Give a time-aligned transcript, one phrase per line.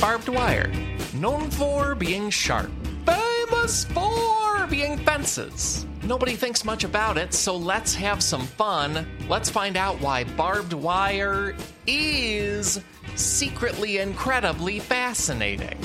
[0.00, 0.70] barbed wire,
[1.14, 2.70] known for being sharp,
[3.06, 5.86] famous for being fences.
[6.02, 9.06] Nobody thinks much about it, so let's have some fun.
[9.28, 11.56] Let's find out why barbed wire
[11.86, 12.80] is
[13.14, 15.78] secretly incredibly fascinating.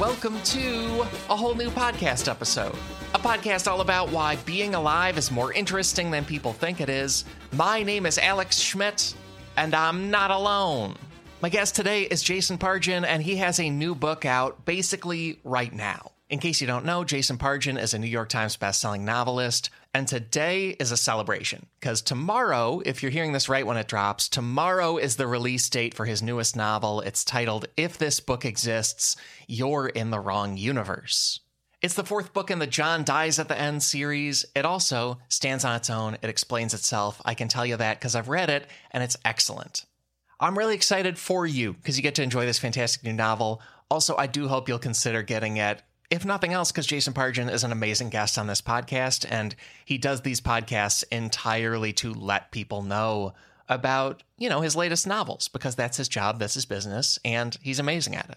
[0.00, 2.74] Welcome to a whole new podcast episode.
[3.14, 7.24] A podcast all about why being alive is more interesting than people think it is.
[7.52, 9.14] My name is Alex Schmidt,
[9.56, 10.96] and I'm not alone.
[11.40, 15.72] My guest today is Jason Pargin, and he has a new book out basically right
[15.72, 16.10] now.
[16.34, 20.08] In case you don't know, Jason Pargin is a New York Times bestselling novelist, and
[20.08, 24.96] today is a celebration because tomorrow, if you're hearing this right when it drops, tomorrow
[24.96, 27.02] is the release date for his newest novel.
[27.02, 29.14] It's titled If This Book Exists,
[29.46, 31.38] You're in the Wrong Universe.
[31.80, 34.44] It's the fourth book in the John Dies at the End series.
[34.56, 37.22] It also stands on its own, it explains itself.
[37.24, 39.84] I can tell you that because I've read it and it's excellent.
[40.40, 43.62] I'm really excited for you because you get to enjoy this fantastic new novel.
[43.88, 47.64] Also, I do hope you'll consider getting it if nothing else, because Jason Pargin is
[47.64, 52.82] an amazing guest on this podcast, and he does these podcasts entirely to let people
[52.82, 53.34] know
[53.68, 57.78] about, you know, his latest novels, because that's his job, that's his business, and he's
[57.78, 58.36] amazing at it.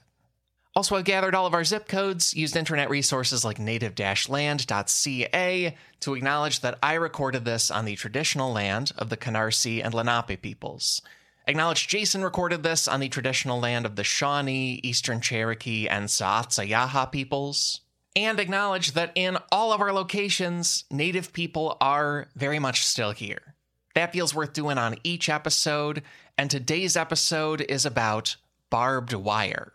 [0.76, 6.60] Also, I've gathered all of our zip codes, used internet resources like native-land.ca to acknowledge
[6.60, 11.02] that I recorded this on the traditional land of the Canarsie and Lenape peoples.
[11.50, 17.10] Acknowledge Jason recorded this on the traditional land of the Shawnee, Eastern Cherokee, and Saatsayaha
[17.10, 17.80] peoples.
[18.18, 23.56] And acknowledge that in all of our locations, Native people are very much still here.
[23.96, 26.04] That feels worth doing on each episode,
[26.38, 28.36] and today's episode is about
[28.70, 29.72] barbed wire,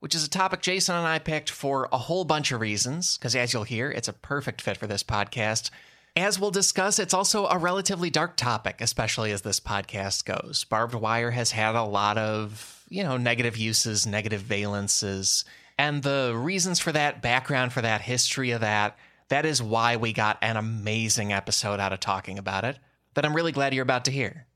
[0.00, 3.36] which is a topic Jason and I picked for a whole bunch of reasons, because
[3.36, 5.70] as you'll hear, it's a perfect fit for this podcast.
[6.14, 10.64] As we'll discuss, it's also a relatively dark topic, especially as this podcast goes.
[10.64, 15.44] Barbed wire has had a lot of, you know, negative uses, negative valences,
[15.78, 20.12] and the reasons for that, background for that, history of that, that is why we
[20.12, 22.78] got an amazing episode out of talking about it
[23.14, 24.46] that I'm really glad you're about to hear.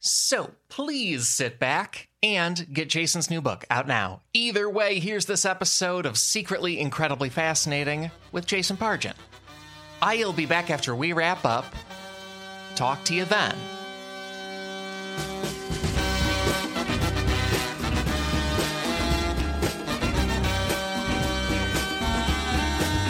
[0.00, 4.22] So please sit back and get Jason's new book out now.
[4.34, 9.14] Either way, here's this episode of Secretly Incredibly Fascinating with Jason Pargin.
[10.02, 11.66] I'll be back after we wrap up.
[12.74, 13.54] Talk to you then.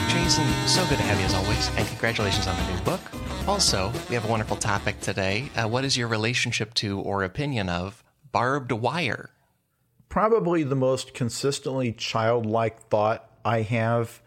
[0.09, 3.01] Jason, so good to have you as always, and congratulations on the new book.
[3.47, 5.49] Also, we have a wonderful topic today.
[5.57, 8.03] Uh, what is your relationship to or opinion of
[8.33, 9.31] barbed wire?
[10.09, 14.21] Probably the most consistently childlike thought I have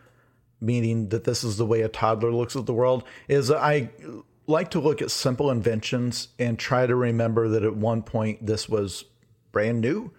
[0.63, 3.89] meaning that this is the way a toddler looks at the world, is I
[4.47, 8.67] like to look at simple inventions and try to remember that at one point this
[8.67, 9.05] was
[9.51, 10.11] brand new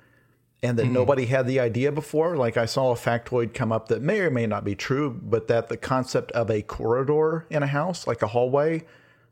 [0.63, 0.95] and that mm-hmm.
[0.95, 2.37] nobody had the idea before.
[2.37, 5.49] Like I saw a factoid come up that may or may not be true, but
[5.49, 8.85] that the concept of a corridor in a house, like a hallway,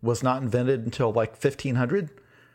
[0.03, 2.11] was not invented until like 1500.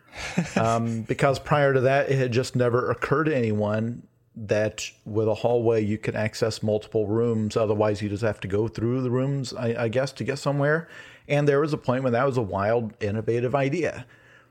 [0.55, 4.03] um, because prior to that, it had just never occurred to anyone
[4.45, 7.57] that with a hallway you can access multiple rooms.
[7.57, 10.87] Otherwise, you just have to go through the rooms, I, I, guess, to get somewhere.
[11.27, 14.05] And there was a point when that was a wild, innovative idea.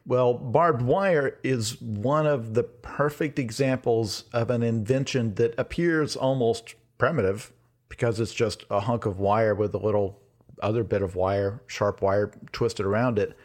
[0.04, 6.74] Well, barbed wire is one of the perfect examples of an invention that appears almost
[6.98, 7.52] primitive
[7.88, 10.20] because it's just a hunk of wire with a little
[10.62, 13.36] other bit of wire, sharp wire twisted around it,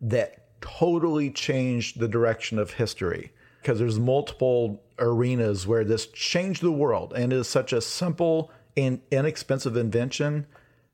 [0.00, 3.32] that totally changed the direction of history
[3.64, 8.52] because there's multiple arenas where this changed the world and it is such a simple
[8.76, 10.46] and inexpensive invention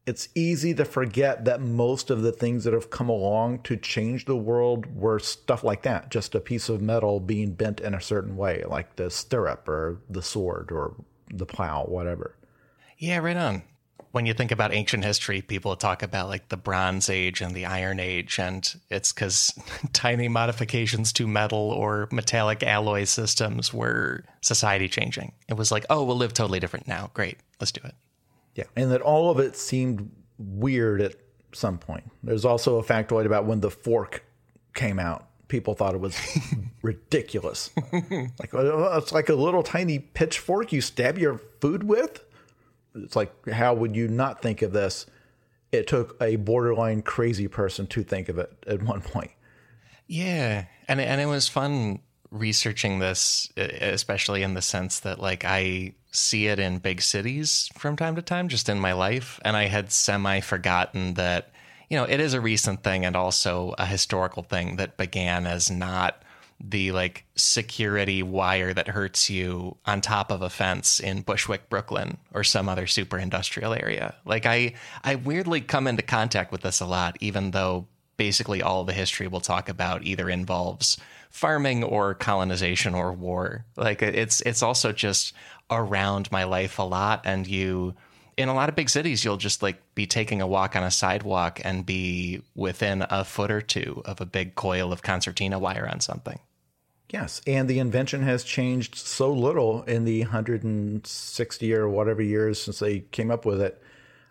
[0.06, 4.24] it's easy to forget that most of the things that have come along to change
[4.24, 6.10] the world were stuff like that.
[6.10, 10.00] Just a piece of metal being bent in a certain way like the stirrup or
[10.08, 10.96] the sword or
[11.32, 12.34] the plow whatever.
[12.98, 13.62] Yeah right on
[14.12, 17.66] when you think about ancient history, people talk about like the Bronze Age and the
[17.66, 19.56] Iron Age, and it's because
[19.92, 25.32] tiny modifications to metal or metallic alloy systems were society changing.
[25.48, 27.10] It was like, oh, we'll live totally different now.
[27.14, 27.94] Great, let's do it.
[28.56, 31.14] Yeah, and that all of it seemed weird at
[31.52, 32.04] some point.
[32.22, 34.24] There's also a factoid about when the fork
[34.74, 35.26] came out.
[35.46, 36.16] People thought it was
[36.82, 37.70] ridiculous.
[37.92, 42.24] like oh, it's like a little tiny pitchfork you stab your food with
[42.94, 45.06] it's like how would you not think of this?
[45.72, 49.30] It took a borderline crazy person to think of it at one point.
[50.06, 50.64] Yeah.
[50.88, 52.00] And and it was fun
[52.30, 57.96] researching this, especially in the sense that like I see it in big cities from
[57.96, 61.50] time to time, just in my life, and I had semi forgotten that
[61.88, 65.70] you know it is a recent thing and also a historical thing that began as
[65.70, 66.22] not
[66.62, 72.18] the like security wire that hurts you on top of a fence in Bushwick, Brooklyn,
[72.34, 74.14] or some other super industrial area.
[74.24, 77.86] Like I, I weirdly come into contact with this a lot, even though
[78.16, 80.98] basically all the history we'll talk about either involves
[81.30, 83.64] farming or colonization or war.
[83.76, 85.32] Like it's it's also just
[85.70, 87.94] around my life a lot, and you
[88.36, 90.90] in a lot of big cities, you'll just like be taking a walk on a
[90.90, 95.88] sidewalk and be within a foot or two of a big coil of concertina wire
[95.90, 96.38] on something.
[97.12, 102.78] Yes, and the invention has changed so little in the 160 or whatever years since
[102.78, 103.82] they came up with it.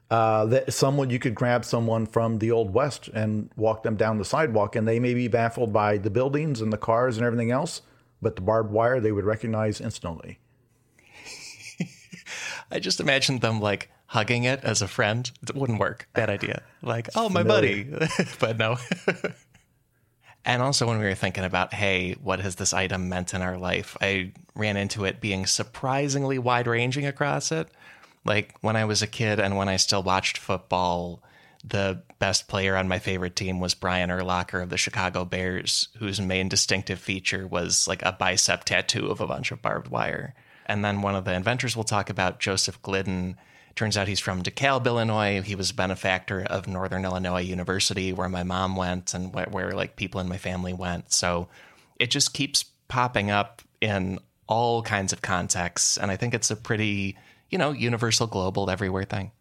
[0.10, 4.18] Uh, that someone you could grab someone from the old west and walk them down
[4.18, 7.52] the sidewalk, and they may be baffled by the buildings and the cars and everything
[7.52, 7.84] else,
[8.22, 10.40] but the barbed wire they would recognize instantly.
[12.72, 15.30] I just imagined them like hugging it as a friend.
[15.44, 16.08] It wouldn't work.
[16.14, 16.64] Bad idea.
[16.82, 17.88] Like, oh, my buddy.
[18.40, 18.78] but no.
[20.46, 23.58] and also, when we were thinking about, hey, what has this item meant in our
[23.58, 23.98] life?
[24.02, 27.70] I ran into it being surprisingly wide ranging across it.
[28.26, 31.22] Like when I was a kid and when I still watched football,
[31.64, 36.22] the best player on my favorite team was Brian Urlacher of the Chicago Bears, whose
[36.22, 40.34] main distinctive feature was like a bicep tattoo of a bunch of barbed wire.
[40.66, 43.38] And then one of the inventors we'll talk about, Joseph Glidden,
[43.76, 45.42] turns out he's from DeKalb, Illinois.
[45.42, 49.72] He was a benefactor of Northern Illinois University, where my mom went and where, where
[49.72, 51.12] like people in my family went.
[51.14, 51.48] So
[52.00, 55.98] it just keeps popping up in all kinds of contexts.
[55.98, 57.18] And I think it's a pretty,
[57.50, 59.32] you know, universal, global, everywhere thing.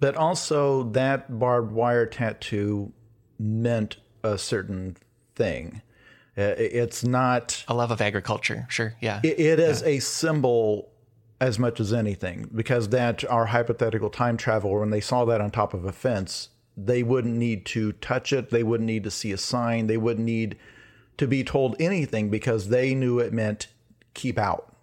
[0.00, 2.92] But also, that barbed wire tattoo
[3.38, 4.96] meant a certain
[5.34, 5.82] thing.
[6.36, 7.64] Uh, It's not.
[7.66, 9.20] A love of agriculture, sure, yeah.
[9.24, 10.90] It, it is a symbol
[11.40, 15.50] as much as anything because that our hypothetical time traveler, when they saw that on
[15.50, 18.50] top of a fence, they wouldn't need to touch it.
[18.50, 19.86] They wouldn't need to see a sign.
[19.86, 20.56] They wouldn't need
[21.16, 23.68] to be told anything because they knew it meant
[24.14, 24.74] keep out.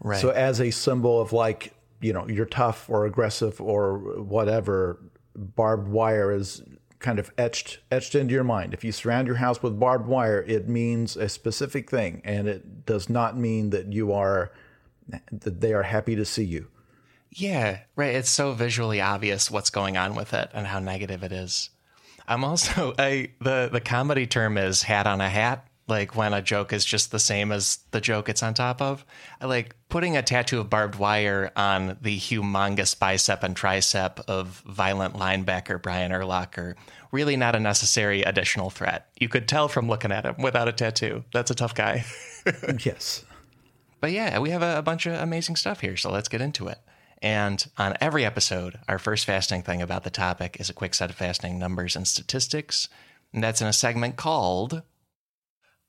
[0.00, 0.20] right.
[0.20, 5.00] So as a symbol of like, you know, you're tough or aggressive or whatever,
[5.36, 6.62] barbed wire is
[6.98, 8.74] kind of etched etched into your mind.
[8.74, 12.86] If you surround your house with barbed wire, it means a specific thing and it
[12.86, 14.52] does not mean that you are
[15.08, 16.68] that they are happy to see you.
[17.30, 18.14] Yeah, right.
[18.14, 21.70] It's so visually obvious what's going on with it and how negative it is.
[22.28, 25.66] I'm also I the the comedy term is hat on a hat.
[25.88, 29.04] Like when a joke is just the same as the joke it's on top of.
[29.40, 34.62] I like putting a tattoo of barbed wire on the humongous bicep and tricep of
[34.64, 36.76] violent linebacker Brian Urlacher.
[37.10, 39.08] Really not a necessary additional threat.
[39.18, 41.24] You could tell from looking at him without a tattoo.
[41.32, 42.04] That's a tough guy.
[42.84, 43.24] yes.
[44.02, 46.66] But yeah, we have a, a bunch of amazing stuff here, so let's get into
[46.66, 46.78] it.
[47.22, 51.08] And on every episode, our first fasting thing about the topic is a quick set
[51.08, 52.88] of fasting numbers and statistics.
[53.32, 54.82] And that's in a segment called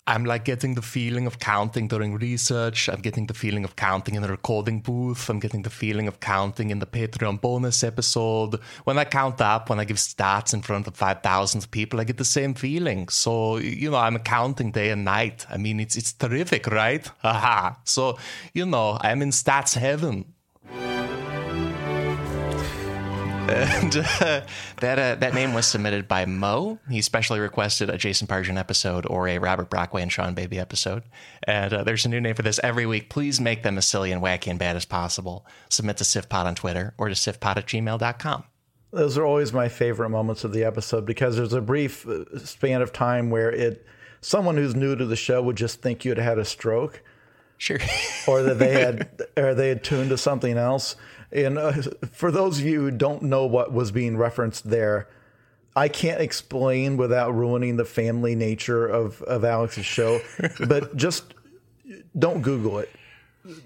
[0.05, 2.89] I'm like getting the feeling of counting during research.
[2.89, 5.29] I'm getting the feeling of counting in the recording booth.
[5.29, 8.59] I'm getting the feeling of counting in the Patreon bonus episode.
[8.83, 12.17] When I count up, when I give stats in front of 5,000 people, I get
[12.17, 13.07] the same feeling.
[13.07, 15.45] So, you know, I'm counting day and night.
[15.49, 17.09] I mean, it's, it's terrific, right?
[17.21, 17.75] Haha.
[17.85, 18.17] So,
[18.53, 20.25] you know, I'm in stats heaven.
[23.49, 24.41] And uh,
[24.79, 26.79] that uh, that name was submitted by Mo.
[26.89, 31.03] He specially requested a Jason Pargin episode or a Robert Brockway and Sean Baby episode.
[31.43, 33.09] And uh, there's a new name for this every week.
[33.09, 35.45] Please make them as silly and wacky and bad as possible.
[35.69, 38.43] Submit to SIFPod on Twitter or to SIFPod at gmail.com.
[38.91, 42.81] Those are always my favorite moments of the episode because there's a brief uh, span
[42.81, 43.85] of time where it
[44.21, 47.01] someone who's new to the show would just think you'd had a stroke
[47.57, 47.79] Sure.
[48.27, 50.95] or that they had or they had tuned to something else.
[51.33, 51.73] And uh,
[52.11, 55.07] for those of you who don't know what was being referenced there,
[55.75, 60.21] I can't explain without ruining the family nature of, of Alex's show.
[60.67, 61.33] but just
[62.17, 62.89] don't Google it.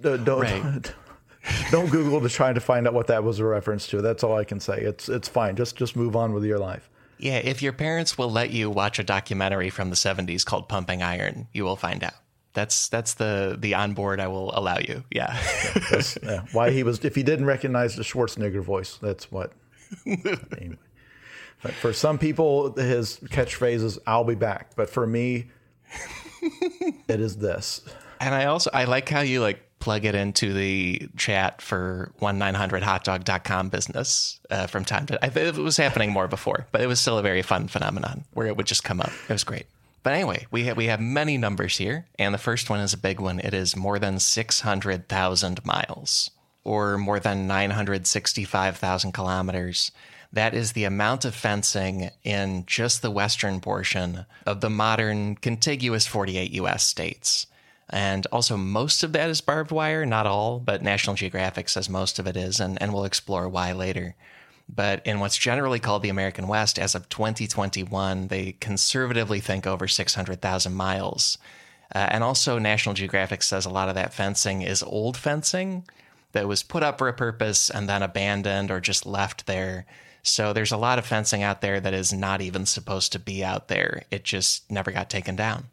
[0.03, 0.93] Uh, Don't Right.
[1.71, 4.01] don't Google to try to find out what that was a reference to.
[4.01, 4.79] That's all I can say.
[4.79, 5.55] It's it's fine.
[5.55, 6.89] Just just move on with your life.
[7.19, 11.01] yeah, if your parents will let you watch a documentary from the 70s called Pumping
[11.01, 12.13] Iron, you will find out.
[12.57, 15.03] That's that's the the onboard I will allow you.
[15.11, 15.39] Yeah.
[15.91, 19.51] That's, yeah, why he was if he didn't recognize the Schwarzenegger voice, that's what.
[20.07, 20.77] Anyway.
[21.61, 25.51] But for some people, his catchphrase is "I'll be back," but for me,
[27.07, 27.81] it is this.
[28.19, 33.69] And I also I like how you like plug it into the chat for 1900hotdog.com
[33.69, 37.19] business uh, from time to I, it was happening more before, but it was still
[37.19, 39.11] a very fun phenomenon where it would just come up.
[39.29, 39.67] It was great.
[40.07, 42.97] But anyway, we have, we have many numbers here, and the first one is a
[42.97, 43.41] big one.
[43.41, 46.31] It is more than 600,000 miles,
[46.63, 49.91] or more than 965,000 kilometers.
[50.31, 56.07] That is the amount of fencing in just the western portion of the modern contiguous
[56.07, 57.47] 48 US states.
[57.89, 62.17] And also, most of that is barbed wire, not all, but National Geographic says most
[62.17, 64.15] of it is, and, and we'll explore why later.
[64.69, 69.87] But in what's generally called the American West, as of 2021, they conservatively think over
[69.87, 71.37] 600,000 miles.
[71.95, 75.87] Uh, and also, National Geographic says a lot of that fencing is old fencing
[76.33, 79.85] that was put up for a purpose and then abandoned or just left there.
[80.21, 83.43] So there's a lot of fencing out there that is not even supposed to be
[83.43, 84.03] out there.
[84.11, 85.67] It just never got taken down.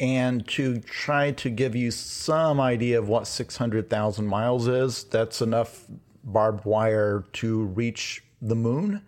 [0.00, 5.84] And to try to give you some idea of what 600,000 miles is, that's enough
[6.26, 9.02] barbed wire to reach the moon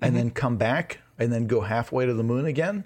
[0.00, 0.16] and mm-hmm.
[0.16, 2.84] then come back and then go halfway to the moon again.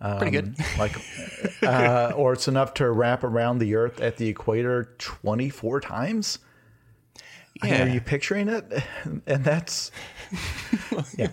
[0.00, 0.54] Um, Pretty good.
[0.58, 0.96] Um, like,
[1.62, 6.38] uh, or it's enough to wrap around the Earth at the equator 24 times.
[7.62, 7.66] Yeah.
[7.66, 8.70] I mean, are you picturing it?
[9.26, 9.90] And that's,
[11.16, 11.28] yeah.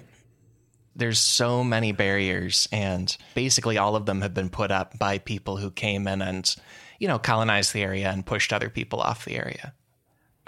[0.95, 5.57] There's so many barriers, and basically all of them have been put up by people
[5.57, 6.53] who came in and,
[6.99, 9.73] you know, colonized the area and pushed other people off the area.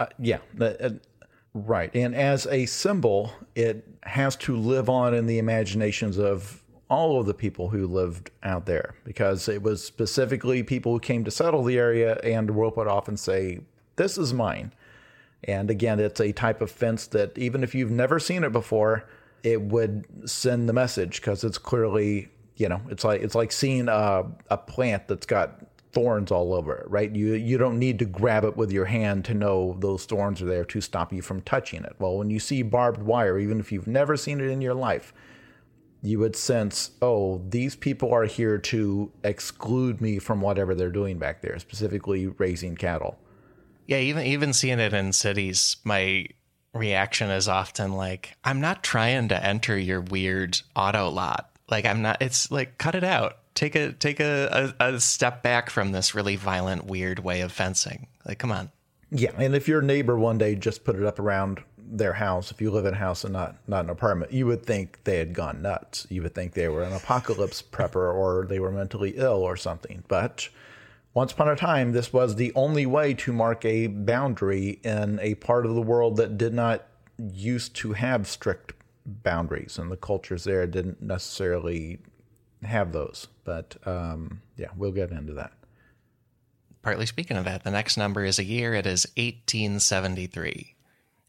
[0.03, 0.89] Uh, yeah, uh,
[1.53, 1.89] right.
[1.95, 7.25] And as a symbol, it has to live on in the imaginations of all of
[7.25, 11.63] the people who lived out there because it was specifically people who came to settle
[11.63, 13.61] the area and rope it off and say,
[13.95, 14.73] This is mine.
[15.45, 19.07] And again, it's a type of fence that even if you've never seen it before,
[19.43, 23.87] it would send the message because it's clearly, you know, it's like it's like seeing
[23.87, 27.15] a, a plant that's got thorns all over it, right?
[27.15, 30.45] You you don't need to grab it with your hand to know those thorns are
[30.45, 31.95] there to stop you from touching it.
[31.99, 35.13] Well, when you see barbed wire, even if you've never seen it in your life,
[36.01, 41.17] you would sense, oh, these people are here to exclude me from whatever they're doing
[41.17, 43.17] back there, specifically raising cattle.
[43.87, 46.25] Yeah, even even seeing it in cities, my
[46.73, 51.51] reaction is often like, I'm not trying to enter your weird auto lot.
[51.69, 55.43] Like I'm not it's like cut it out take a take a, a, a step
[55.43, 58.07] back from this really violent, weird way of fencing.
[58.25, 58.71] Like, come on.
[59.11, 62.59] Yeah, and if your neighbor one day just put it up around their house, if
[62.61, 65.33] you live in a house and not not an apartment, you would think they had
[65.33, 66.07] gone nuts.
[66.09, 70.03] You would think they were an apocalypse prepper or they were mentally ill or something.
[70.07, 70.49] But
[71.13, 75.35] once upon a time, this was the only way to mark a boundary in a
[75.35, 76.87] part of the world that did not
[77.31, 78.73] used to have strict
[79.05, 81.99] boundaries, and the cultures there didn't necessarily
[82.65, 83.27] have those.
[83.43, 85.53] But um, yeah, we'll get into that.
[86.81, 88.73] Partly speaking of that, the next number is a year.
[88.73, 90.75] It is 1873.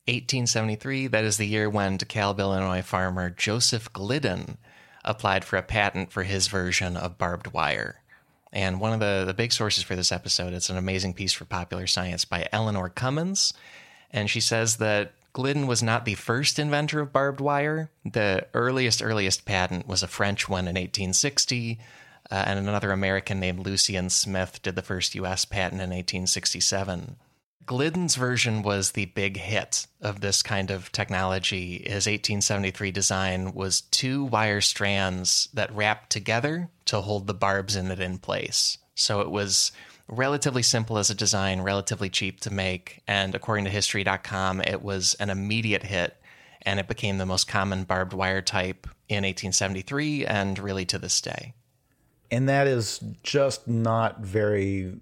[0.06, 4.58] 1873, that is the year when DeKalb, Illinois farmer Joseph Glidden
[5.02, 8.02] applied for a patent for his version of barbed wire.
[8.52, 11.44] And one of the, the big sources for this episode, it's an amazing piece for
[11.44, 13.54] popular science by Eleanor Cummins.
[14.10, 17.90] And she says that Glidden was not the first inventor of barbed wire.
[18.04, 21.80] The earliest, earliest patent was a French one in 1860,
[22.30, 27.16] uh, and another American named Lucien Smith did the first US patent in 1867.
[27.66, 31.78] Glidden's version was the big hit of this kind of technology.
[31.78, 37.90] His 1873 design was two wire strands that wrapped together to hold the barbs in
[37.90, 38.78] it in place.
[38.94, 39.72] So it was
[40.08, 45.14] relatively simple as a design, relatively cheap to make, and according to History.com, it was
[45.14, 46.16] an immediate hit,
[46.62, 51.20] and it became the most common barbed wire type in 1873 and really to this
[51.20, 51.54] day.
[52.30, 54.98] And that is just not very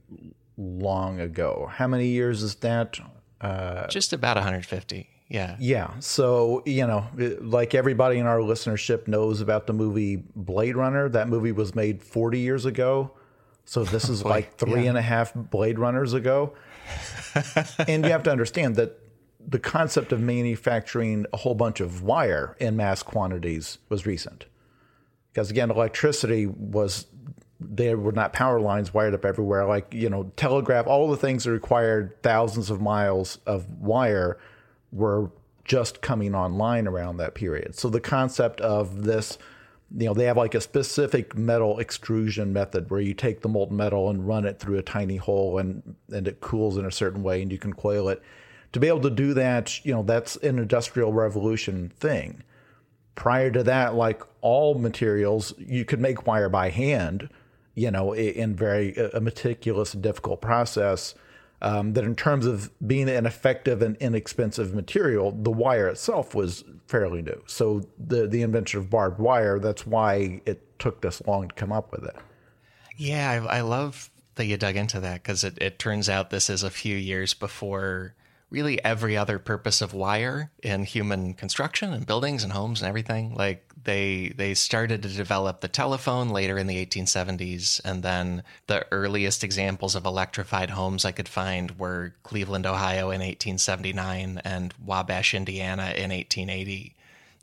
[0.56, 1.70] long ago.
[1.72, 2.98] How many years is that?
[3.40, 5.08] Uh, just about 150.
[5.28, 5.56] Yeah.
[5.58, 5.92] Yeah.
[6.00, 7.06] So, you know,
[7.40, 12.02] like everybody in our listenership knows about the movie Blade Runner, that movie was made
[12.02, 13.12] 40 years ago.
[13.64, 14.90] So this is like three yeah.
[14.90, 16.54] and a half Blade Runners ago.
[17.88, 18.98] and you have to understand that
[19.44, 24.46] the concept of manufacturing a whole bunch of wire in mass quantities was recent.
[25.32, 27.06] Because again, electricity was
[27.58, 29.64] there were not power lines wired up everywhere.
[29.64, 34.38] Like, you know, telegraph, all the things that required thousands of miles of wire
[34.90, 35.30] were
[35.64, 37.76] just coming online around that period.
[37.76, 39.38] So the concept of this
[39.96, 43.76] you know, they have like a specific metal extrusion method where you take the molten
[43.76, 47.22] metal and run it through a tiny hole and and it cools in a certain
[47.22, 48.22] way and you can coil it.
[48.72, 52.42] To be able to do that, you know, that's an industrial revolution thing.
[53.14, 57.28] Prior to that, like all materials, you could make wire by hand,
[57.74, 61.14] you know, in very uh, a meticulous, and difficult process
[61.62, 66.64] um, that in terms of being an effective and inexpensive material, the wire itself was
[66.88, 67.42] fairly new.
[67.46, 71.72] So the the invention of barbed wire, that's why it took this long to come
[71.72, 72.16] up with it.
[72.96, 76.50] Yeah, I, I love that you dug into that because it, it turns out this
[76.50, 78.14] is a few years before
[78.52, 83.34] really every other purpose of wire in human construction and buildings and homes and everything.
[83.34, 88.86] Like they they started to develop the telephone later in the 1870s, and then the
[88.92, 95.34] earliest examples of electrified homes I could find were Cleveland, Ohio in 1879 and Wabash,
[95.34, 96.94] Indiana in 1880.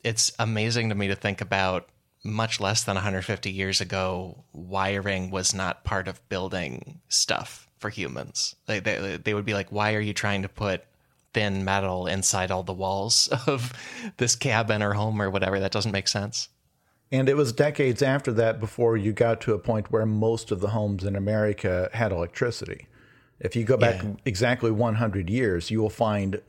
[0.02, 1.88] It's amazing to me to think about
[2.22, 8.54] much less than 150 years ago, wiring was not part of building stuff for humans.
[8.66, 10.84] They, they, they would be like, why are you trying to put
[11.32, 13.72] thin metal inside all the walls of
[14.16, 15.60] this cabin or home or whatever?
[15.60, 16.48] That doesn't make sense.
[17.12, 20.60] And it was decades after that before you got to a point where most of
[20.60, 22.86] the homes in America had electricity.
[23.40, 24.12] If you go back yeah.
[24.24, 26.40] exactly 100 years, you will find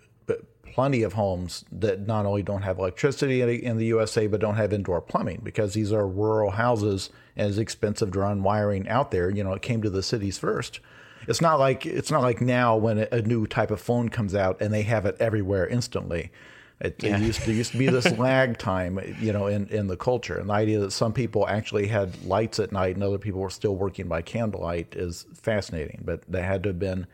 [0.72, 4.74] plenty of homes that not only don't have electricity in the USA, but don't have
[4.74, 9.30] indoor plumbing because these are rural houses and it's expensive to run wiring out there.
[9.30, 10.80] You know, it came to the cities first.
[11.28, 14.62] It's not like it's not like now when a new type of phone comes out
[14.62, 16.32] and they have it everywhere instantly.
[16.80, 17.18] It, yeah.
[17.18, 20.38] it used to used to be this lag time, you know, in, in the culture.
[20.38, 23.52] And the idea that some people actually had lights at night and other people were
[23.52, 26.02] still working by candlelight is fascinating.
[26.04, 27.06] But they had to have been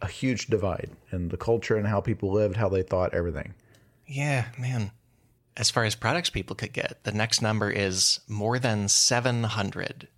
[0.00, 3.54] a huge divide in the culture and how people lived, how they thought, everything.
[4.06, 4.90] Yeah, man.
[5.56, 10.08] As far as products people could get, the next number is more than 700.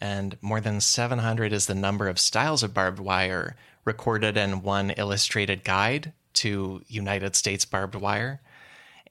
[0.00, 4.90] And more than 700 is the number of styles of barbed wire recorded in one
[4.90, 8.40] illustrated guide to United States barbed wire.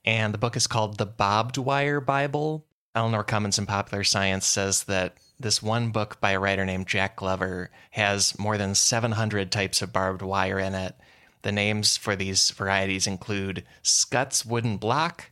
[0.03, 2.65] And the book is called The Bobbed Wire Bible.
[2.95, 7.15] Eleanor Cummins in Popular Science says that this one book by a writer named Jack
[7.15, 10.95] Glover has more than 700 types of barbed wire in it.
[11.43, 15.31] The names for these varieties include Scutt's Wooden Block,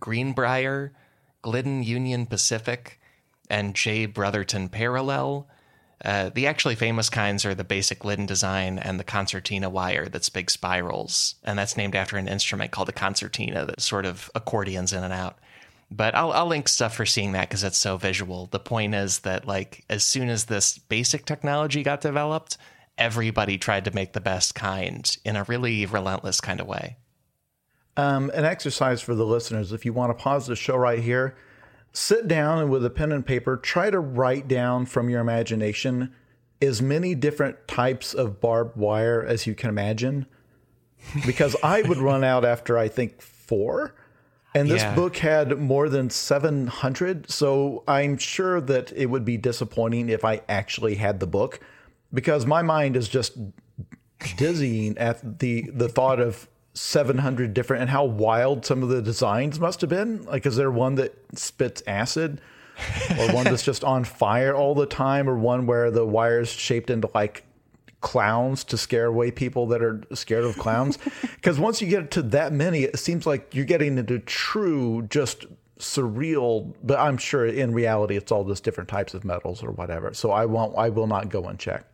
[0.00, 0.92] Greenbrier,
[1.42, 2.98] Glidden Union Pacific,
[3.48, 4.06] and J.
[4.06, 5.48] Brotherton Parallel.
[6.04, 10.28] Uh, the actually famous kinds are the basic Glidden design and the concertina wire that's
[10.28, 11.36] big spirals.
[11.44, 15.12] And that's named after an instrument called the concertina that sort of accordions in and
[15.12, 15.38] out
[15.90, 18.46] but I'll, I'll link stuff for seeing that because it's so visual.
[18.46, 22.56] The point is that like as soon as this basic technology got developed,
[22.98, 26.96] everybody tried to make the best kind in a really relentless kind of way.
[27.96, 31.36] Um, an exercise for the listeners: if you want to pause the show right here,
[31.94, 36.12] sit down and with a pen and paper, try to write down from your imagination
[36.60, 40.26] as many different types of barbed wire as you can imagine.
[41.26, 43.94] Because I would run out after I think four.
[44.54, 44.94] And this yeah.
[44.94, 47.30] book had more than 700.
[47.30, 51.60] So I'm sure that it would be disappointing if I actually had the book
[52.12, 53.36] because my mind is just
[54.36, 59.58] dizzying at the, the thought of 700 different and how wild some of the designs
[59.58, 60.24] must have been.
[60.24, 62.40] Like, is there one that spits acid?
[63.18, 66.90] or one that's just on fire all the time, or one where the wire's shaped
[66.90, 67.44] into like
[68.00, 70.98] clowns to scare away people that are scared of clowns.
[71.36, 75.44] Because once you get to that many, it seems like you're getting into true, just
[75.78, 76.74] surreal.
[76.82, 80.14] But I'm sure in reality, it's all just different types of metals or whatever.
[80.14, 80.74] So I won't.
[80.76, 81.84] I will not go and check.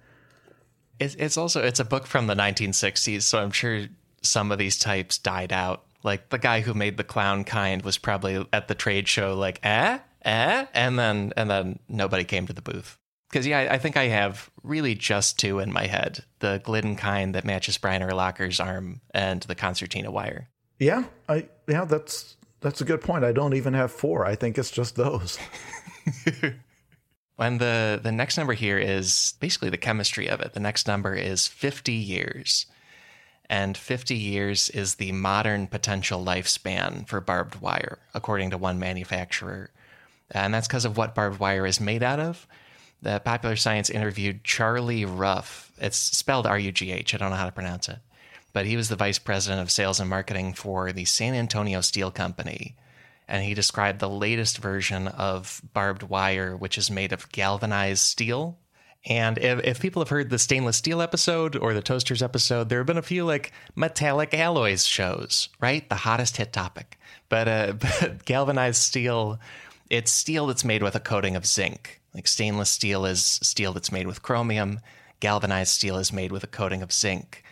[1.00, 3.86] It's also it's a book from the 1960s, so I'm sure
[4.22, 5.84] some of these types died out.
[6.02, 9.60] Like the guy who made the clown kind was probably at the trade show, like
[9.62, 12.98] eh, eh, and then and then nobody came to the booth
[13.30, 17.34] because yeah, I think I have really just two in my head: the Glidden kind
[17.34, 20.48] that matches Brian Urlacher's arm, and the concertina wire.
[20.78, 23.24] Yeah, I yeah, that's that's a good point.
[23.24, 24.26] I don't even have four.
[24.26, 25.38] I think it's just those.
[27.38, 30.52] and the the next number here is basically the chemistry of it.
[30.52, 32.66] The next number is fifty years.
[33.50, 39.70] And 50 years is the modern potential lifespan for barbed wire, according to one manufacturer.
[40.30, 42.46] And that's because of what barbed wire is made out of
[43.02, 45.46] the Popular Science interviewed Charlie Rugh.
[45.78, 47.14] It's spelled R U G H.
[47.14, 47.98] I don't know how to pronounce it.
[48.52, 52.10] But he was the vice president of sales and marketing for the San Antonio Steel
[52.10, 52.76] Company.
[53.28, 58.58] And he described the latest version of barbed wire, which is made of galvanized steel.
[59.06, 62.80] And if, if people have heard the stainless steel episode or the toasters episode, there
[62.80, 65.88] have been a few like metallic alloys shows, right?
[65.88, 66.98] The hottest hit topic.
[67.28, 69.40] But, uh, but galvanized steel,
[69.88, 73.92] it's steel that's made with a coating of zinc like stainless steel is steel that's
[73.92, 74.80] made with chromium,
[75.20, 77.44] galvanized steel is made with a coating of zinc.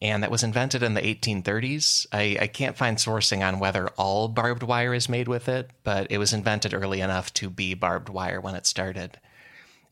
[0.00, 2.06] And that was invented in the 1830s.
[2.12, 6.10] I, I can't find sourcing on whether all barbed wire is made with it, but
[6.10, 9.20] it was invented early enough to be barbed wire when it started.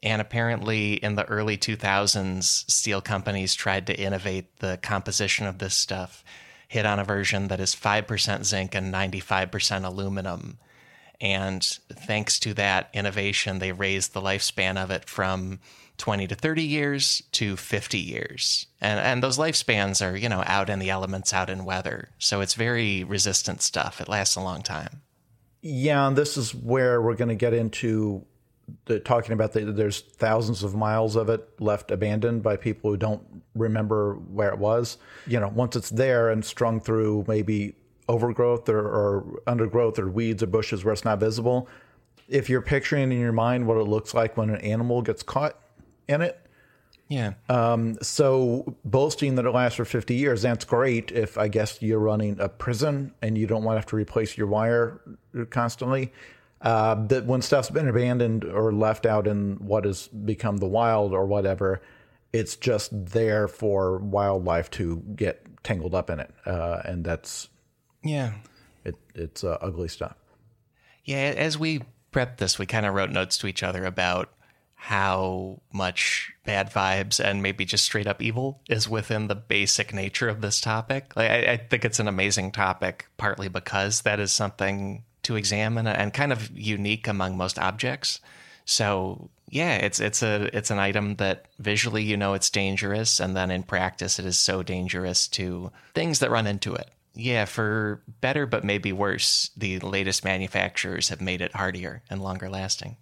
[0.02, 5.74] And apparently, in the early 2000s, steel companies tried to innovate the composition of this
[5.74, 6.24] stuff,
[6.68, 10.58] hit on a version that is 5% zinc and 95% aluminum
[11.20, 15.60] And thanks to that innovation, they raised the lifespan of it from
[15.98, 18.66] 20 to 30 years to 50 years.
[18.80, 22.08] And, and those lifespans are, you know, out in the elements, out in weather.
[22.18, 24.00] So it's very resistant stuff.
[24.00, 25.02] It lasts a long time.
[25.60, 28.24] Yeah, and this is where we're going to get into
[28.87, 32.96] the, talking about the, there's thousands of miles of it left abandoned by people who
[32.96, 33.22] don't
[33.54, 34.98] remember where it was.
[35.26, 37.74] You know, once it's there and strung through maybe
[38.09, 41.68] overgrowth or, or undergrowth or weeds or bushes where it's not visible,
[42.28, 45.59] if you're picturing in your mind what it looks like when an animal gets caught
[46.09, 46.40] in it,
[47.11, 47.33] yeah.
[47.48, 51.98] Um, so boasting that it lasts for 50 years, that's great if I guess you're
[51.98, 55.00] running a prison and you don't want to have to replace your wire
[55.50, 56.12] constantly.
[56.62, 61.14] Uh, that when stuff's been abandoned or left out in what has become the wild
[61.14, 61.80] or whatever,
[62.32, 66.30] it's just there for wildlife to get tangled up in it.
[66.44, 67.48] Uh, and that's,
[68.02, 68.34] yeah,
[68.84, 70.16] it, it's uh, ugly stuff.
[71.04, 71.34] Yeah.
[71.36, 71.80] As we
[72.12, 74.30] prepped this, we kind of wrote notes to each other about
[74.74, 80.28] how much bad vibes and maybe just straight up evil is within the basic nature
[80.28, 81.12] of this topic.
[81.14, 85.86] Like, I, I, think it's an amazing topic, partly because that is something to examine
[85.86, 88.18] and kind of unique among most objects.
[88.64, 93.36] So yeah, it's it's a it's an item that visually you know it's dangerous, and
[93.36, 96.90] then in practice it is so dangerous to things that run into it.
[97.14, 102.48] Yeah, for better but maybe worse, the latest manufacturers have made it hardier and longer
[102.48, 102.96] lasting.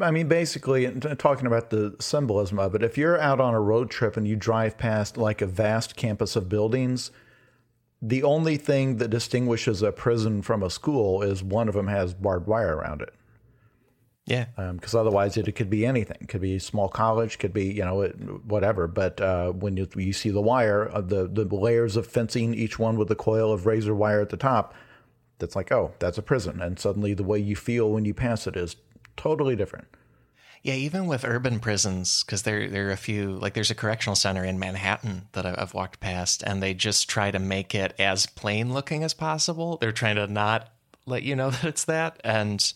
[0.00, 3.90] I mean, basically, talking about the symbolism of it, if you're out on a road
[3.90, 7.10] trip and you drive past like a vast campus of buildings,
[8.02, 12.14] the only thing that distinguishes a prison from a school is one of them has
[12.14, 13.14] barbed wire around it.
[14.26, 14.46] Yeah.
[14.56, 16.18] Because um, otherwise, it, it, could be anything.
[16.20, 18.12] It could be a small college, could be, you know, it,
[18.44, 18.86] whatever.
[18.86, 22.78] But uh, when you, you see the wire, uh, the, the layers of fencing, each
[22.78, 24.74] one with a coil of razor wire at the top,
[25.38, 26.62] that's like, oh, that's a prison.
[26.62, 28.76] And suddenly the way you feel when you pass it is
[29.16, 29.88] totally different.
[30.62, 34.14] Yeah, even with urban prisons, because there there are a few like there's a correctional
[34.14, 38.26] center in Manhattan that I've walked past, and they just try to make it as
[38.26, 39.78] plain looking as possible.
[39.78, 40.70] They're trying to not
[41.06, 42.72] let you know that it's that, and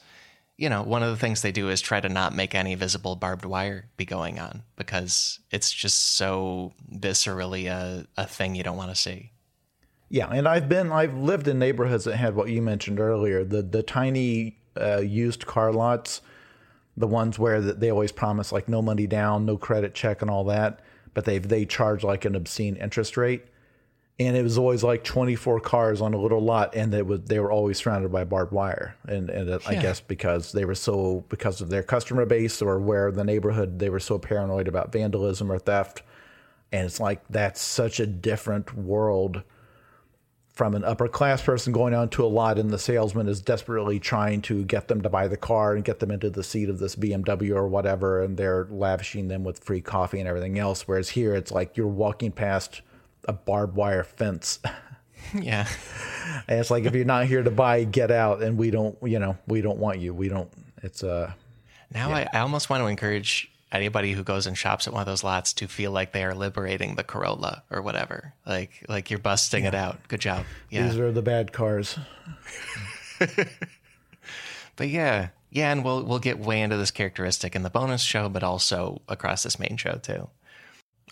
[0.57, 3.17] you know one of the things they do is try to not make any visible
[3.17, 8.79] barbed wire be going on because it's just so viscerally a, a thing you don't
[8.79, 9.31] want to see.
[10.09, 13.61] Yeah, and I've been I've lived in neighborhoods that had what you mentioned earlier the
[13.61, 16.23] the tiny uh, used car lots
[16.97, 20.45] the ones where they always promise like no money down, no credit check, and all
[20.45, 20.81] that,
[21.13, 23.45] but they they charge like an obscene interest rate.
[24.21, 27.41] And it was always like 24 cars on a little lot, and they was they
[27.41, 28.97] were always surrounded by barbed wire.
[29.09, 29.59] And and yeah.
[29.67, 33.81] I guess because they were so because of their customer base or where the neighborhood
[33.81, 36.03] they were so paranoid about vandalism or theft.
[36.71, 39.43] And it's like that's such a different world
[40.55, 43.99] from an upper class person going on to a lot and the salesman is desperately
[43.99, 46.79] trying to get them to buy the car and get them into the seat of
[46.79, 50.87] this BMW or whatever and they're lavishing them with free coffee and everything else.
[50.87, 52.83] Whereas here it's like you're walking past
[53.27, 54.61] a barbed wire fence.
[55.33, 55.67] Yeah.
[56.47, 58.43] And it's like if you're not here to buy get out.
[58.43, 60.13] And we don't you know we don't want you.
[60.13, 60.51] We don't
[60.83, 61.33] it's uh
[61.95, 62.29] now yeah.
[62.33, 65.25] I, I almost want to encourage anybody who goes and shops at one of those
[65.25, 68.35] lots to feel like they are liberating the Corolla or whatever.
[68.47, 70.07] Like like you're busting it out.
[70.09, 70.45] Good job.
[70.71, 70.87] Yeah.
[70.89, 71.99] These are the bad cars.
[74.77, 75.29] but yeah.
[75.51, 79.03] Yeah, and we'll we'll get way into this characteristic in the bonus show, but also
[79.09, 80.29] across this main show too.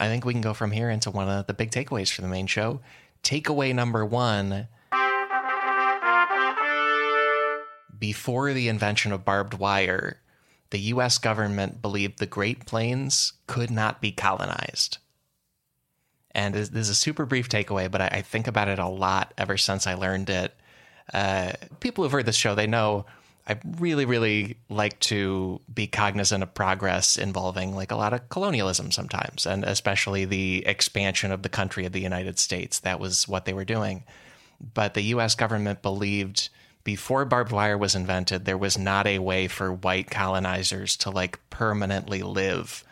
[0.00, 2.28] I think we can go from here into one of the big takeaways for the
[2.28, 2.80] main show.
[3.22, 4.68] Takeaway number one.
[7.96, 10.21] Before the invention of barbed wire,
[10.72, 14.96] the US government believed the Great Plains could not be colonized.
[16.34, 19.58] And this is a super brief takeaway, but I, think about it a lot ever
[19.58, 20.54] since I learned it.
[21.12, 23.04] Uh, people who've heard this show, they know
[23.46, 28.92] I really, really like to be cognizant of progress involving like a lot of colonialism
[28.92, 32.80] sometimes, and especially the expansion of the country of the United States.
[32.80, 34.04] That was what they were doing.
[34.72, 36.48] But the US government believed
[36.84, 41.38] before barbed wire was invented, there was not a way for white colonizers to like
[41.50, 42.84] permanently live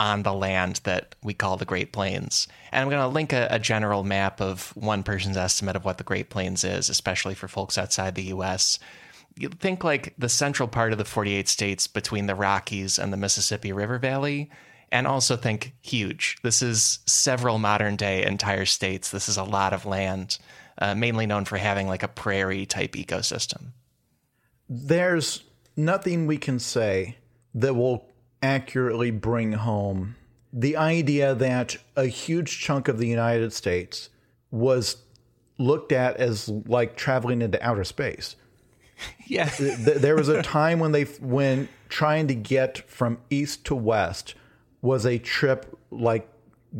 [0.00, 2.48] on the land that we call the Great Plains.
[2.72, 5.98] And I'm going to link a, a, general map of one person's estimate of what
[5.98, 8.78] the Great Plains is, especially for folks outside the US.
[9.36, 13.16] You think like the central part of the 48 states between the Rockies and the
[13.16, 14.50] Mississippi River Valley.
[14.90, 16.36] And also think huge.
[16.42, 19.10] This is several modern day entire states.
[19.10, 20.38] This is a lot of land
[20.78, 23.72] uh, mainly known for having like a prairie type ecosystem.
[24.68, 25.44] There's
[25.76, 27.18] nothing we can say
[27.54, 28.06] that will
[28.42, 30.16] accurately bring home
[30.52, 34.08] the idea that a huge chunk of the United States
[34.52, 34.98] was
[35.58, 38.36] looked at as like traveling into outer space.
[39.26, 39.50] yeah.
[39.58, 44.34] there was a time when they when trying to get from east to west
[44.80, 46.28] was a trip like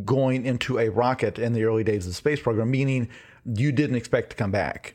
[0.04, 3.09] going into a rocket in the early days of the space program, meaning
[3.44, 4.94] you didn't expect to come back.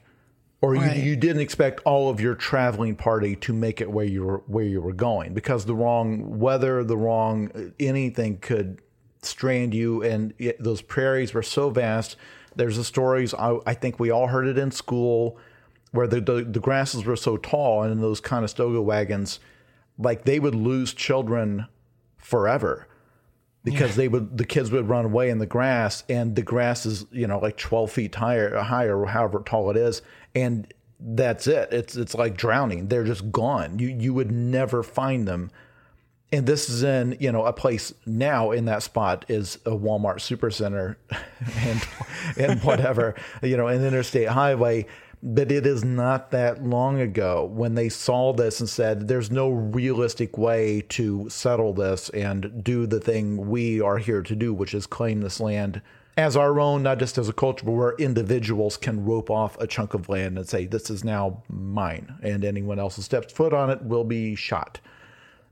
[0.62, 0.98] Or right.
[0.98, 4.44] you, you didn't expect all of your traveling party to make it where you were
[4.48, 8.82] where you were going because the wrong weather, the wrong uh, anything could
[9.22, 12.18] strand you, and it, those prairies were so vast.
[12.56, 15.38] There's the stories I, I think we all heard it in school
[15.92, 19.40] where the, the, the grasses were so tall and in those Conestoga wagons,
[19.98, 21.68] like they would lose children
[22.18, 22.89] forever
[23.72, 23.96] because yeah.
[23.96, 27.28] they would the kids would run away in the grass and the grass is you
[27.28, 30.02] know like 12 feet higher higher however tall it is
[30.36, 31.70] and that's it.
[31.72, 32.88] It's it's like drowning.
[32.88, 33.80] They're just gone.
[33.80, 35.52] You you would never find them.
[36.32, 40.20] And this is in you know a place now in that spot is a Walmart
[40.20, 40.98] supercenter
[41.58, 41.88] and
[42.38, 44.86] and whatever you know an interstate highway
[45.22, 49.50] but it is not that long ago when they saw this and said, there's no
[49.50, 54.74] realistic way to settle this and do the thing we are here to do, which
[54.74, 55.82] is claim this land
[56.20, 59.68] as our own, not just as a culture, but where individuals can rope off a
[59.68, 62.14] chunk of land and say, this is now mine.
[62.22, 64.80] And anyone else who steps foot on it will be shot.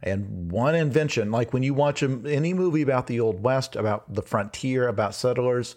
[0.04, 4.22] And one invention, like when you watch any movie about the Old West, about the
[4.22, 5.76] frontier, about settlers,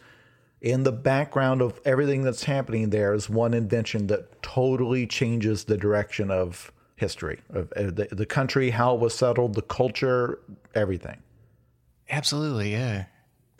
[0.61, 5.77] in the background of everything that's happening there is one invention that totally changes the
[5.77, 10.39] direction of history of uh, the, the country how it was settled the culture
[10.75, 11.17] everything.
[12.11, 13.07] Absolutely yeah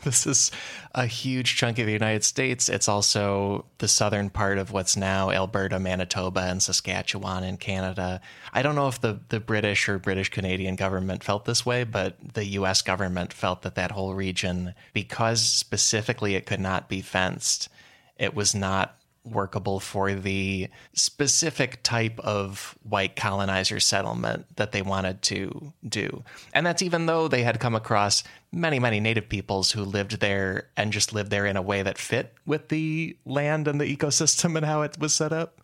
[0.03, 0.49] This is
[0.95, 2.69] a huge chunk of the United States.
[2.69, 8.19] It's also the southern part of what's now Alberta, Manitoba, and Saskatchewan in Canada.
[8.51, 12.15] I don't know if the, the British or British Canadian government felt this way, but
[12.33, 17.69] the US government felt that that whole region, because specifically it could not be fenced,
[18.17, 25.21] it was not workable for the specific type of white colonizer settlement that they wanted
[25.21, 26.23] to do.
[26.53, 30.69] And that's even though they had come across many, many native peoples who lived there
[30.75, 34.55] and just lived there in a way that fit with the land and the ecosystem
[34.55, 35.61] and how it was set up.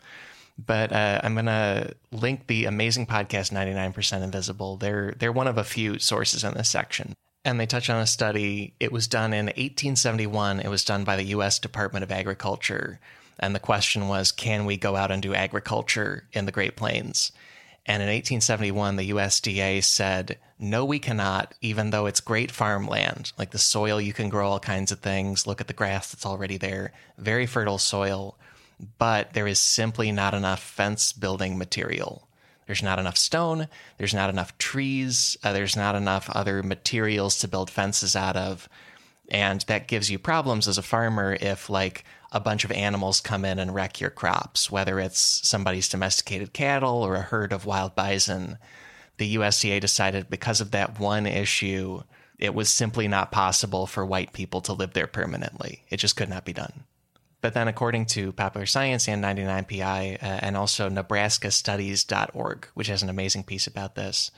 [0.64, 4.78] But uh, I'm gonna link the amazing podcast 99% Invisible.
[4.78, 7.14] They're they're one of a few sources in this section
[7.48, 8.74] and they touch on a study.
[8.80, 10.60] It was done in 1871.
[10.60, 11.60] It was done by the U.S.
[11.60, 13.00] Department of Agriculture,
[13.40, 17.32] and the question was, can we go out and do agriculture in the Great Plains?
[17.86, 23.32] And in 1871, the USDA said, no, we cannot, even though it's great farmland.
[23.38, 25.48] Like the soil, you can grow all kinds of things.
[25.48, 26.92] Look at the grass that's already there.
[27.18, 28.38] Very fertile soil.
[28.98, 32.28] But there is simply not enough fence building material.
[32.66, 33.68] There's not enough stone.
[33.98, 35.38] There's not enough trees.
[35.44, 38.68] Uh, there's not enough other materials to build fences out of.
[39.30, 42.04] And that gives you problems as a farmer if, like,
[42.38, 47.04] a bunch of animals come in and wreck your crops, whether it's somebody's domesticated cattle
[47.04, 48.58] or a herd of wild bison.
[49.18, 52.04] The USDA decided because of that one issue,
[52.38, 55.84] it was simply not possible for white people to live there permanently.
[55.90, 56.84] It just could not be done.
[57.42, 63.10] But then, according to Popular Science and 99PI, uh, and also NebraskaStudies.org, which has an
[63.10, 64.32] amazing piece about this,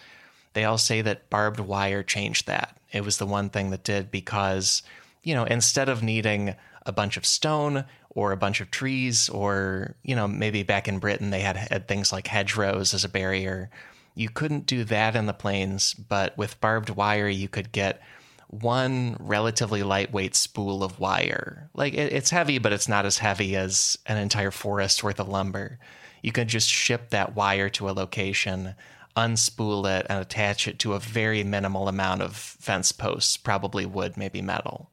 [0.53, 2.77] they all say that barbed wire changed that.
[2.91, 4.83] It was the one thing that did because,
[5.23, 9.95] you know, instead of needing a bunch of stone or a bunch of trees, or,
[10.03, 13.69] you know, maybe back in Britain they had, had things like hedgerows as a barrier.
[14.15, 18.01] You couldn't do that in the plains, but with barbed wire, you could get
[18.47, 21.69] one relatively lightweight spool of wire.
[21.75, 25.29] Like it, it's heavy, but it's not as heavy as an entire forest worth of
[25.29, 25.77] lumber.
[26.23, 28.73] You could just ship that wire to a location,
[29.15, 34.17] unspool it, and attach it to a very minimal amount of fence posts, probably wood,
[34.17, 34.91] maybe metal.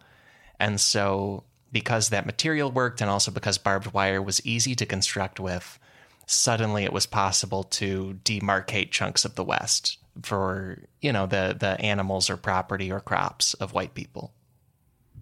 [0.61, 5.41] And so because that material worked and also because barbed wire was easy to construct
[5.41, 5.79] with,
[6.27, 11.81] suddenly it was possible to demarcate chunks of the West for, you know, the, the
[11.81, 14.33] animals or property or crops of white people.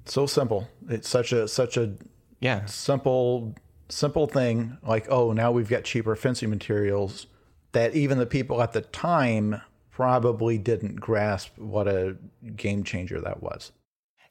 [0.06, 0.68] So simple.
[0.88, 1.94] It's such a such a
[2.40, 3.54] yeah simple
[3.88, 7.26] simple thing like oh now we've got cheaper fencing materials
[7.72, 12.16] that even the people at the time probably didn't grasp what a
[12.56, 13.72] game changer that was.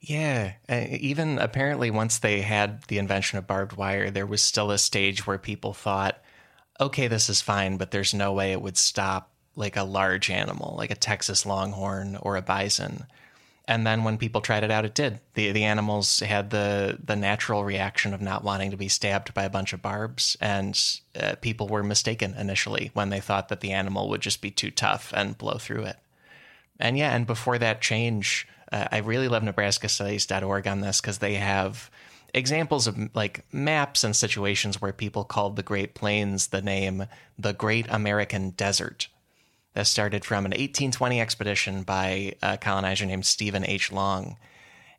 [0.05, 4.69] Yeah, uh, even apparently once they had the invention of barbed wire, there was still
[4.69, 6.21] a stage where people thought,
[6.77, 10.75] okay, this is fine, but there's no way it would stop like a large animal,
[10.77, 13.05] like a Texas longhorn or a bison.
[13.65, 15.21] And then when people tried it out, it did.
[15.35, 19.45] The the animals had the the natural reaction of not wanting to be stabbed by
[19.45, 20.77] a bunch of barbs, and
[21.17, 24.69] uh, people were mistaken initially when they thought that the animal would just be too
[24.69, 25.97] tough and blow through it.
[26.77, 31.35] And yeah, and before that change, uh, I really love NebraskaStudies.org on this because they
[31.35, 31.91] have
[32.33, 37.05] examples of like maps and situations where people called the Great Plains the name
[37.37, 39.07] the Great American Desert.
[39.75, 43.91] That started from an 1820 expedition by a colonizer named Stephen H.
[43.91, 44.37] Long.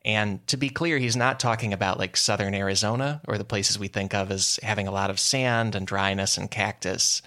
[0.04, 3.88] And to be clear, he's not talking about like southern Arizona or the places we
[3.88, 7.22] think of as having a lot of sand and dryness and cactus.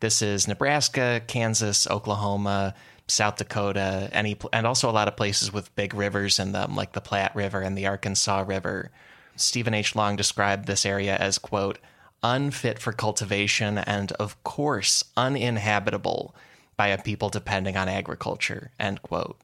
[0.00, 2.74] This is Nebraska, Kansas, Oklahoma,
[3.08, 6.92] South Dakota, any and also a lot of places with big rivers in them, like
[6.92, 8.90] the Platte River and the Arkansas River.
[9.36, 9.96] Stephen H.
[9.96, 11.78] Long described this area as quote
[12.22, 16.34] unfit for cultivation and of course uninhabitable
[16.76, 19.38] by a people depending on agriculture end quote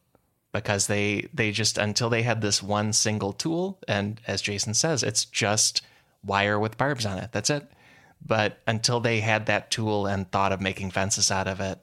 [0.52, 5.04] because they they just until they had this one single tool and as Jason says
[5.04, 5.82] it's just
[6.24, 7.70] wire with barbs on it that's it
[8.26, 11.78] but until they had that tool and thought of making fences out of it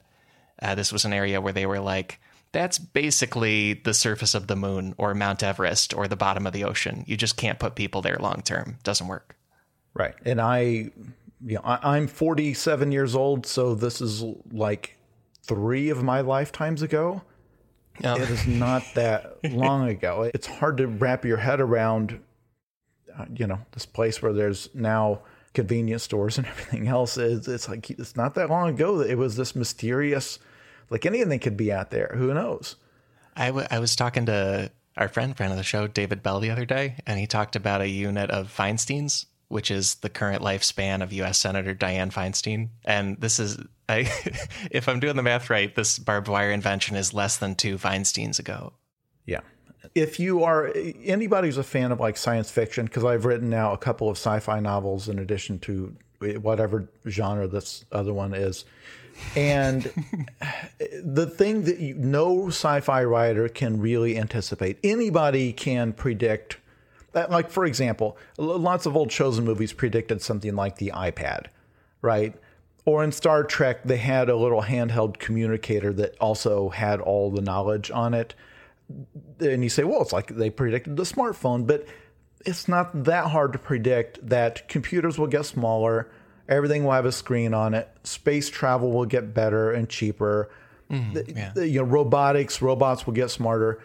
[0.61, 2.19] uh, this was an area where they were like,
[2.51, 6.63] that's basically the surface of the moon or Mount Everest or the bottom of the
[6.63, 7.03] ocean.
[7.07, 8.77] You just can't put people there long term.
[8.83, 9.37] Doesn't work.
[9.93, 10.15] Right.
[10.25, 14.97] And I, you know, I, I'm 47 years old, so this is like
[15.43, 17.21] three of my lifetimes ago.
[18.03, 18.15] Oh.
[18.15, 20.29] It is not that long ago.
[20.33, 22.19] It's hard to wrap your head around,
[23.17, 25.21] uh, you know, this place where there's now
[25.53, 27.17] convenience stores and everything else.
[27.17, 30.39] It's, it's like it's not that long ago that it was this mysterious
[30.91, 32.11] like anything could be out there.
[32.13, 32.75] Who knows?
[33.35, 36.51] I, w- I was talking to our friend, friend of the show, David Bell, the
[36.51, 41.01] other day, and he talked about a unit of Feinstein's, which is the current lifespan
[41.01, 41.39] of U.S.
[41.39, 42.69] Senator Dianne Feinstein.
[42.83, 43.99] And this is, I,
[44.71, 48.37] if I'm doing the math right, this barbed wire invention is less than two Feinsteins
[48.37, 48.73] ago.
[49.25, 49.41] Yeah.
[49.95, 50.71] If you are
[51.03, 54.17] anybody who's a fan of like science fiction, because I've written now a couple of
[54.17, 55.95] sci-fi novels in addition to
[56.39, 58.65] whatever genre this other one is
[59.35, 59.83] and
[61.03, 66.57] the thing that you, no sci-fi writer can really anticipate, anybody can predict.
[67.13, 71.47] That, like for example, lots of old Chosen movies predicted something like the iPad,
[72.01, 72.33] right?
[72.85, 77.41] Or in Star Trek, they had a little handheld communicator that also had all the
[77.41, 78.33] knowledge on it.
[79.39, 81.85] And you say, well, it's like they predicted the smartphone, but
[82.45, 86.09] it's not that hard to predict that computers will get smaller
[86.49, 87.89] Everything will have a screen on it.
[88.03, 90.49] Space travel will get better and cheaper.
[90.89, 91.51] Mm, the, yeah.
[91.53, 93.81] the, you know, robotics, robots will get smarter.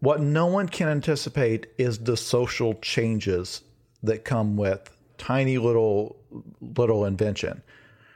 [0.00, 3.62] What no one can anticipate is the social changes
[4.02, 6.16] that come with tiny little
[6.60, 7.62] little invention.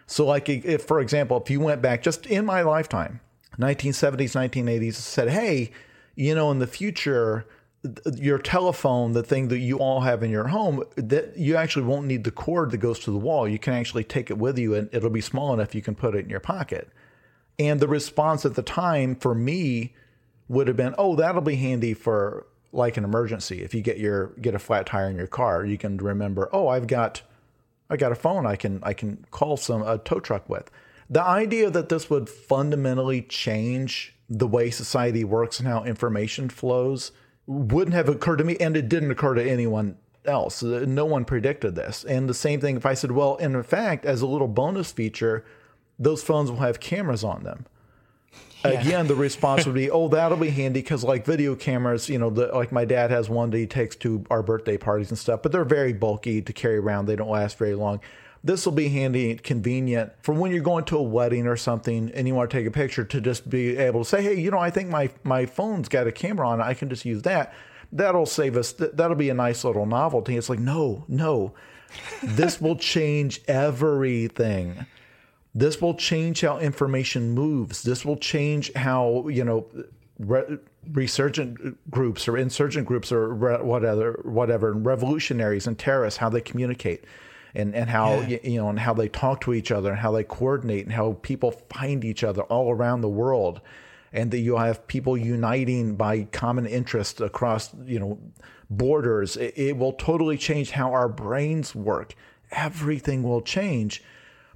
[0.07, 3.21] So, like, if for example, if you went back just in my lifetime,
[3.59, 5.73] 1970s, 1980s, said, "Hey,
[6.15, 7.47] you know, in the future."
[8.15, 12.07] Your telephone, the thing that you all have in your home, that you actually won't
[12.07, 13.49] need the cord that goes to the wall.
[13.49, 16.15] You can actually take it with you and it'll be small enough you can put
[16.15, 16.89] it in your pocket.
[17.59, 19.95] And the response at the time for me
[20.49, 23.63] would have been, "Oh, that'll be handy for like an emergency.
[23.63, 26.69] If you get your get a flat tire in your car, you can remember, "Oh,
[26.69, 27.23] I've got
[27.91, 30.71] I got a phone I can I can call some a tow truck with."
[31.11, 37.13] The idea that this would fundamentally change the way society works and how information flows
[37.47, 40.63] wouldn't have occurred to me, and it didn't occur to anyone else.
[40.63, 42.05] Uh, no one predicted this.
[42.05, 45.45] And the same thing if I said, well, in fact, as a little bonus feature,
[45.99, 47.67] those phones will have cameras on them.
[48.65, 48.81] Yeah.
[48.81, 52.31] Again, the response would be, "Oh, that'll be handy because, like video cameras, you know,
[52.31, 55.43] the, like my dad has one that he takes to our birthday parties and stuff,
[55.43, 57.07] but they're very bulky to carry around.
[57.07, 58.01] They don't last very long.
[58.45, 62.11] This will be handy and convenient for when you're going to a wedding or something
[62.13, 64.51] and you want to take a picture to just be able to say, hey, you
[64.51, 66.65] know, I think my, my phone's got a camera on it.
[66.65, 67.55] I can just use that.
[67.93, 68.73] That'll save us.
[68.73, 70.37] That'll be a nice little novelty.
[70.37, 71.53] It's like, no, no.
[72.23, 74.87] this will change everything.
[75.55, 77.83] This will change how information moves.
[77.83, 79.67] This will change how, you know,
[80.19, 80.59] re-
[80.91, 86.41] resurgent groups or insurgent groups or re- whatever, whatever, and revolutionaries and terrorists, how they
[86.41, 87.05] communicate
[87.55, 88.39] and and how yeah.
[88.43, 91.19] you know and how they talk to each other and how they coordinate and how
[91.23, 93.61] people find each other all around the world.
[94.15, 98.19] And that you have people uniting by common interest across you know
[98.69, 99.37] borders.
[99.37, 102.15] It, it will totally change how our brains work.
[102.51, 104.03] Everything will change.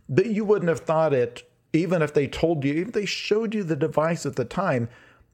[0.08, 3.54] But you wouldn't have thought it even if they told you even if they showed
[3.54, 4.88] you the device at the time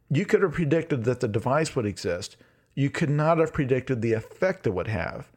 [0.08, 2.36] you could have predicted that the device would exist.
[2.74, 5.30] You could not have predicted the effect it would have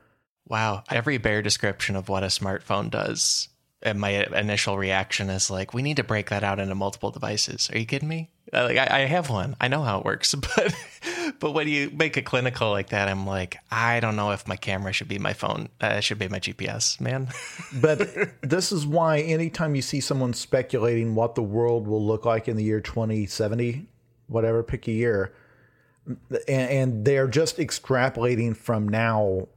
[0.48, 0.84] Wow.
[0.89, 3.50] Every bare description of what a smartphone does,
[3.82, 7.70] and my initial reaction is like, we need to break that out into multiple devices.
[7.72, 8.30] Are you kidding me?
[8.52, 9.56] Like, I, I have one.
[9.60, 10.76] I know how it works, but
[11.39, 14.56] but when you make a clinical like that, I'm like, I don't know if my
[14.56, 15.70] camera should be my phone.
[15.82, 17.30] Uh, should be my GPS, man.
[17.82, 18.08] but
[18.41, 22.56] this is why anytime you see someone speculating what the world will look like in
[22.56, 23.88] the year 2070,
[24.28, 25.34] whatever, pick a year,
[26.08, 29.48] and, and they're just extrapolating from now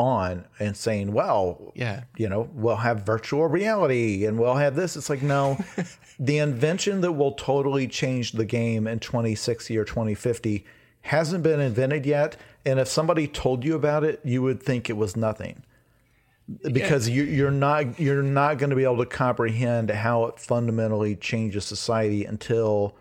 [0.00, 2.04] on and saying, well, Yeah.
[2.16, 4.96] you know, we'll have virtual reality and we'll have this.
[4.96, 5.58] It's like, no,
[6.18, 10.64] the invention that will totally change the game in 2060 or 2050
[11.02, 12.36] hasn't been invented yet.
[12.64, 15.62] And if somebody told you about it, you would think it was nothing
[16.72, 21.14] because you, you're not you're not going to be able to comprehend how it fundamentally
[21.14, 22.96] changes society until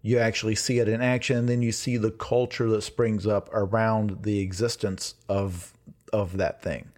[0.00, 3.50] you actually see it in action and then you see the culture that springs up
[3.52, 5.73] around the existence of
[6.20, 6.92] of that thing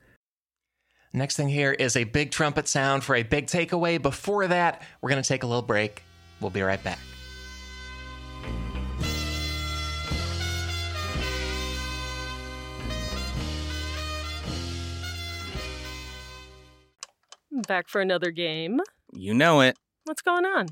[1.16, 4.00] Next thing here is a big trumpet sound for a big takeaway.
[4.00, 6.02] Before that, we're going to take a little break.
[6.42, 6.98] We'll be right back.
[17.66, 18.80] Back for another game.
[19.14, 19.78] You know it.
[20.04, 20.66] What's going on?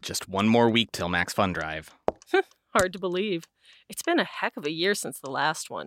[0.00, 1.90] Just one more week till Max Fun Drive.
[2.72, 3.48] Hard to believe.
[3.88, 5.86] It's been a heck of a year since the last one.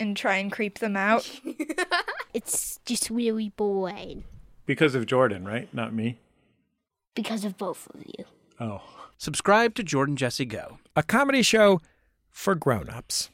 [0.00, 1.28] and try and creep them out.
[2.34, 4.24] It's just really boring
[4.66, 5.72] Because of Jordan, right?
[5.72, 6.18] Not me.
[7.14, 8.24] because of both of you.
[8.60, 8.82] Oh.
[9.16, 10.78] Subscribe to Jordan Jesse Go.
[10.94, 11.80] A comedy show
[12.30, 13.30] for grown-ups.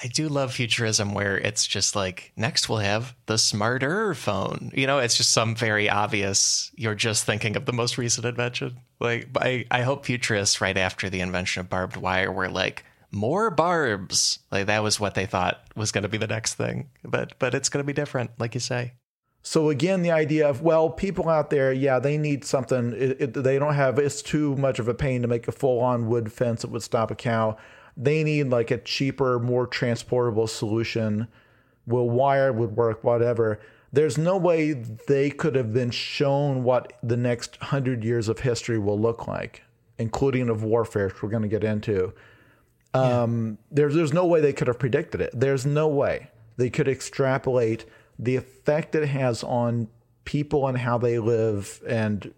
[0.00, 4.70] I do love futurism where it's just like next we'll have the smarter phone.
[4.72, 6.70] You know, it's just some very obvious.
[6.76, 8.78] You're just thinking of the most recent invention.
[9.00, 12.84] Like I, I hope futurists right after the invention of barbed wire were like
[13.16, 14.38] more barbs.
[14.52, 16.90] Like that was what they thought was going to be the next thing.
[17.02, 18.92] But but it's going to be different, like you say.
[19.42, 22.92] So again, the idea of well, people out there, yeah, they need something.
[22.92, 23.98] It, it, they don't have.
[23.98, 27.10] It's too much of a pain to make a full-on wood fence that would stop
[27.10, 27.56] a cow.
[27.96, 31.28] They need like a cheaper, more transportable solution.
[31.86, 33.60] Will wire would work, whatever.
[33.92, 38.78] There's no way they could have been shown what the next hundred years of history
[38.78, 39.62] will look like,
[39.96, 42.12] including of warfare, which we're going to get into.
[42.96, 45.30] Um, there's there's no way they could have predicted it.
[45.34, 47.84] There's no way they could extrapolate
[48.18, 49.88] the effect it has on
[50.24, 52.32] people and how they live and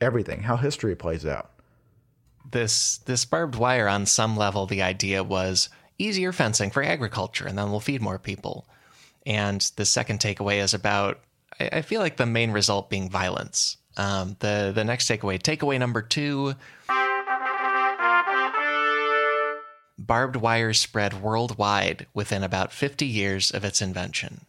[0.00, 1.50] everything, how history plays out.
[2.50, 7.56] this this barbed wire on some level the idea was easier fencing for agriculture and
[7.56, 8.66] then we'll feed more people
[9.26, 11.20] and the second takeaway is about
[11.60, 15.78] i, I feel like the main result being violence um, the the next takeaway takeaway
[15.78, 16.54] number two
[20.10, 24.44] barbed wire spread worldwide within about 50 years of its invention.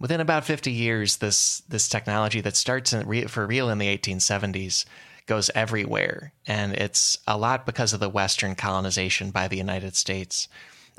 [0.00, 2.92] Within about 50 years this this technology that starts
[3.28, 4.84] for real in the 1870s
[5.26, 6.32] goes everywhere.
[6.44, 10.48] And it's a lot because of the western colonization by the united states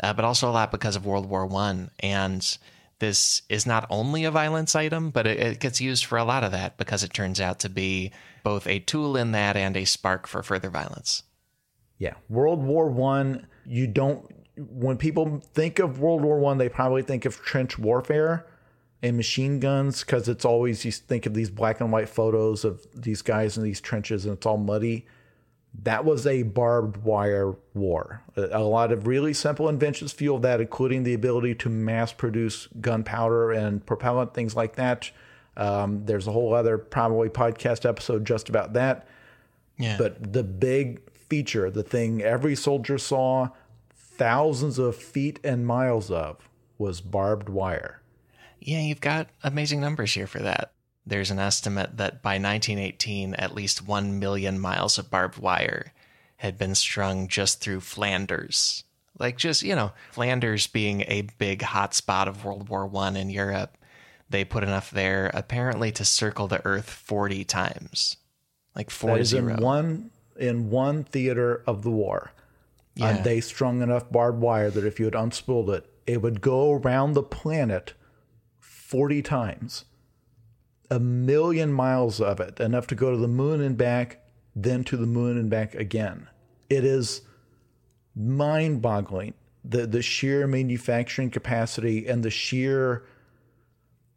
[0.02, 1.92] uh, but also a lot because of world war one.
[2.00, 2.42] And
[3.00, 6.46] this is not only a violence item but it, it gets used for a lot
[6.46, 9.84] of that because it turns out to be both a tool in that and a
[9.84, 11.24] spark for further violence
[12.02, 13.46] Yeah, World War One.
[13.64, 14.26] You don't.
[14.58, 18.48] When people think of World War One, they probably think of trench warfare
[19.04, 22.88] and machine guns because it's always you think of these black and white photos of
[22.96, 25.06] these guys in these trenches and it's all muddy.
[25.84, 28.24] That was a barbed wire war.
[28.36, 33.52] A lot of really simple inventions fueled that, including the ability to mass produce gunpowder
[33.52, 35.12] and propellant, things like that.
[35.56, 39.08] Um, there's a whole other probably podcast episode just about that.
[39.78, 41.02] yeah But the big
[41.32, 43.48] feature, the thing every soldier saw
[43.96, 48.02] thousands of feet and miles of, was barbed wire.
[48.60, 50.74] Yeah, you've got amazing numbers here for that.
[51.06, 55.94] There's an estimate that by 1918, at least 1 million miles of barbed wire
[56.36, 58.84] had been strung just through Flanders.
[59.18, 63.78] Like, just, you know, Flanders being a big hotspot of World War One in Europe,
[64.30, 68.18] they put enough there apparently to circle the Earth 40 times.
[68.76, 69.56] Like That four is zero.
[69.56, 70.11] in one
[70.42, 72.32] in one theater of the war.
[72.96, 73.10] Yeah.
[73.10, 76.74] And they strung enough barbed wire that if you had unspooled it, it would go
[76.74, 77.94] around the planet
[78.60, 79.86] 40 times,
[80.90, 84.20] a million miles of it, enough to go to the moon and back,
[84.56, 86.28] then to the moon and back again.
[86.70, 87.22] It is
[88.16, 89.34] mind boggling
[89.64, 93.04] the, the sheer manufacturing capacity and the sheer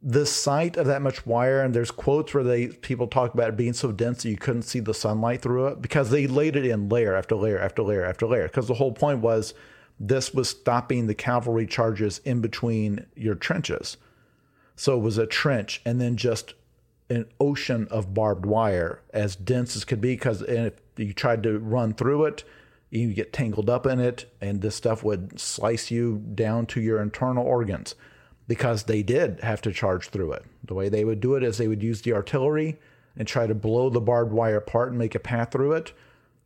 [0.06, 3.56] the sight of that much wire and there's quotes where they people talk about it
[3.56, 6.66] being so dense that you couldn't see the sunlight through it because they laid it
[6.66, 8.46] in layer after layer after layer after layer.
[8.46, 9.54] Because the whole point was
[9.98, 13.96] this was stopping the cavalry charges in between your trenches.
[14.76, 16.52] So it was a trench and then just
[17.08, 21.58] an ocean of barbed wire as dense as could be because if you tried to
[21.58, 22.44] run through it
[22.90, 27.02] you get tangled up in it and this stuff would slice you down to your
[27.02, 27.94] internal organs
[28.46, 30.44] because they did have to charge through it.
[30.62, 32.78] The way they would do it is they would use the artillery
[33.16, 35.92] and try to blow the barbed wire apart and make a path through it.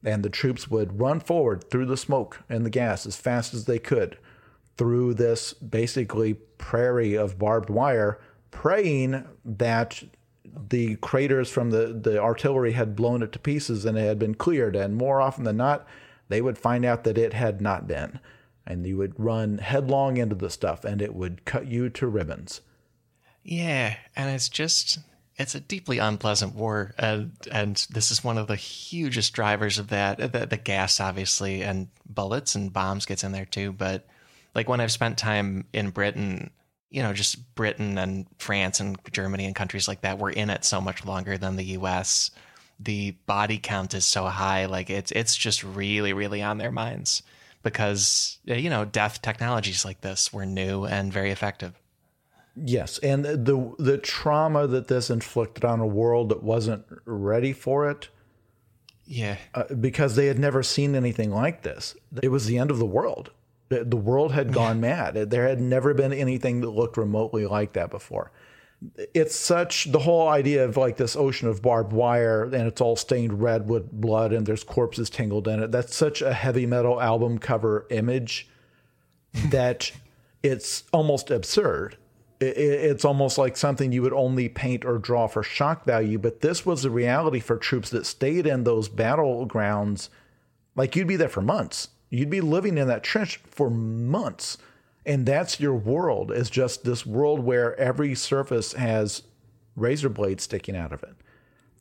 [0.05, 3.65] And the troops would run forward through the smoke and the gas as fast as
[3.65, 4.17] they could
[4.77, 8.21] through this basically prairie of barbed wire,
[8.53, 10.05] praying that
[10.69, 14.37] the craters from the, the artillery had blown it to pieces and it had been
[14.37, 14.77] cleared.
[14.77, 15.87] And more often than not,
[16.29, 18.21] they would find out that it had not been
[18.69, 22.61] and you would run headlong into the stuff and it would cut you to ribbons.
[23.43, 24.99] Yeah, and it's just
[25.39, 29.89] it's a deeply unpleasant war, and and this is one of the hugest drivers of
[29.89, 30.19] that.
[30.19, 33.73] The, the gas, obviously, and bullets and bombs gets in there too.
[33.73, 34.07] But
[34.55, 36.51] like when I've spent time in Britain,
[36.91, 40.65] you know, just Britain and France and Germany and countries like that, we're in it
[40.65, 42.31] so much longer than the U.S.
[42.79, 47.23] The body count is so high, like it's it's just really, really on their minds
[47.63, 51.75] because you know death technologies like this were new and very effective.
[52.57, 57.89] Yes, and the the trauma that this inflicted on a world that wasn't ready for
[57.91, 58.09] it.
[59.05, 61.97] Yeah, uh, because they had never seen anything like this.
[62.23, 63.31] It was the end of the world.
[63.71, 65.15] The, the world had gone mad.
[65.15, 68.33] There had never been anything that looked remotely like that before.
[69.15, 72.97] It's such the whole idea of like this ocean of barbed wire and it's all
[72.97, 75.73] stained red with blood and there's corpses tangled in it.
[75.73, 78.49] That's such a heavy metal album cover image
[79.51, 79.91] that
[80.43, 81.97] it's almost absurd
[82.41, 86.19] it's almost like something you would only paint or draw for shock value.
[86.19, 90.09] But this was the reality for troops that stayed in those battlegrounds.
[90.77, 91.89] Like you'd be there for months.
[92.11, 94.57] You'd be living in that trench for months.
[95.09, 99.23] And that's your world, is just this world where every surface has
[99.75, 101.17] razor blades sticking out of it.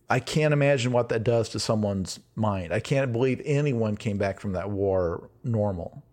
[0.10, 2.74] I can't imagine what that does to someone's mind.
[2.74, 6.04] I can't believe anyone came back from that war normal.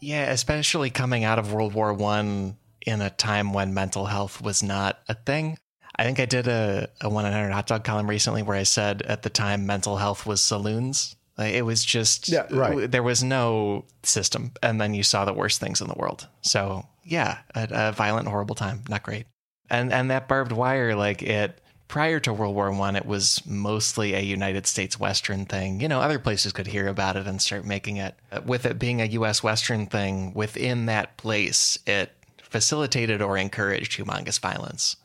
[0.00, 2.56] Yeah, especially coming out of World War One
[2.86, 5.58] in a time when mental health was not a thing.
[5.96, 9.22] I think I did a, a 100 hot dog column recently where I said at
[9.22, 11.16] the time mental health was saloons.
[11.38, 12.90] Like it was just, yeah, right.
[12.90, 14.52] there was no system.
[14.62, 16.28] And then you saw the worst things in the world.
[16.42, 18.82] So, yeah, a, a violent, horrible time.
[18.88, 19.26] Not great.
[19.70, 21.58] And, and that barbed wire, like it,
[21.92, 25.80] prior to World War One, it was mostly a United States Western thing.
[25.80, 28.14] You know, other places could hear about it and start making it.
[28.46, 29.42] With it being a U.S.
[29.42, 32.12] Western thing, within that place, it
[32.42, 34.96] facilitated or encouraged humongous violence.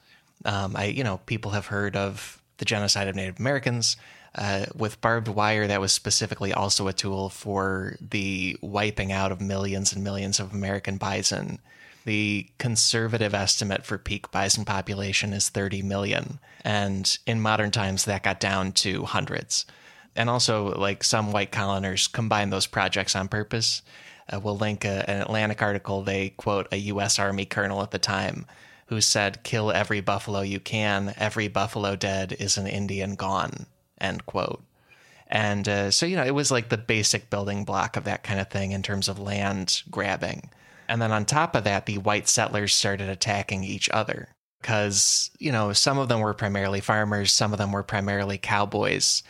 [0.46, 3.98] Um, I, you know, people have heard of the genocide of Native Americans.
[4.38, 9.42] Uh, with barbed wire, that was specifically also a tool for the wiping out of
[9.42, 11.60] millions and millions of American bison.
[12.06, 16.40] The conservative estimate for peak bison population is 30 million.
[16.64, 19.66] And in modern times, that got down to hundreds.
[20.16, 23.82] And also, like some white coloners combine those projects on purpose
[24.32, 26.04] uh, we'll link a, an Atlantic article.
[26.04, 27.20] They quote a U.S.
[27.20, 28.46] Army colonel at the time
[28.88, 31.14] who said, "Kill every buffalo you can.
[31.18, 33.68] Every buffalo dead is an Indian gone."
[34.00, 34.64] End quote.
[35.28, 38.40] And uh, so you know, it was like the basic building block of that kind
[38.40, 40.50] of thing in terms of land grabbing.
[40.88, 44.30] And then on top of that, the white settlers started attacking each other
[44.62, 49.24] because you know some of them were primarily farmers, some of them were primarily cowboys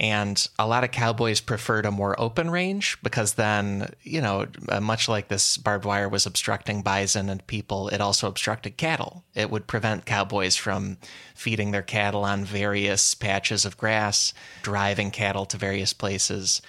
[0.00, 4.80] and a lot of cowboys preferred a more open range because then, you know, uh,
[4.80, 9.24] much like this barbed wire was obstructing bison and people, it also obstructed cattle.
[9.34, 10.96] It would prevent cowboys from
[11.34, 14.32] feeding their cattle on various patches of grass,
[14.62, 16.62] driving cattle to various places.